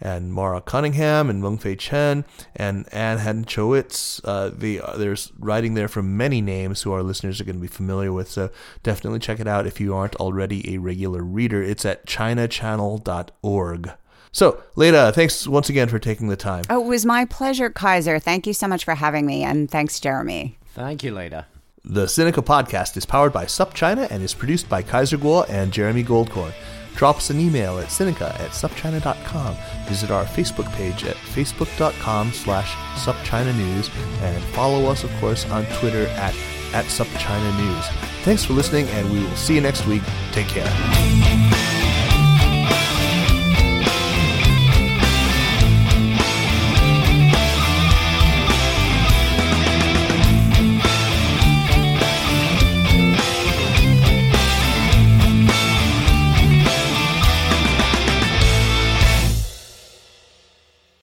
[0.00, 2.24] and Maura Cunningham and Mengfei Chen
[2.56, 4.20] and Anne Henochowicz.
[4.24, 7.62] Uh, the, uh, there's writing there from many names who our listeners are going to
[7.62, 8.30] be familiar with.
[8.30, 8.50] So
[8.82, 11.62] definitely check it out if you aren't already a regular reader.
[11.62, 13.92] It's at chinachannel.org.
[14.32, 16.62] So, Leta, thanks once again for taking the time.
[16.70, 18.20] Oh, it was my pleasure, Kaiser.
[18.20, 20.56] Thank you so much for having me, and thanks, Jeremy.
[20.72, 21.46] Thank you, Leta.
[21.84, 26.04] The Sinica podcast is powered by SupChina and is produced by Kaiser Kuo and Jeremy
[26.04, 26.52] Goldkorn.
[26.96, 29.56] Drop us an email at Sinica at supchina.com.
[29.86, 32.72] Visit our Facebook page at facebook.com slash
[33.02, 33.90] supchinanews
[34.22, 36.34] and follow us, of course, on Twitter at,
[36.72, 37.84] at supchinanews.
[38.22, 40.02] Thanks for listening, and we will see you next week.
[40.32, 41.79] Take care.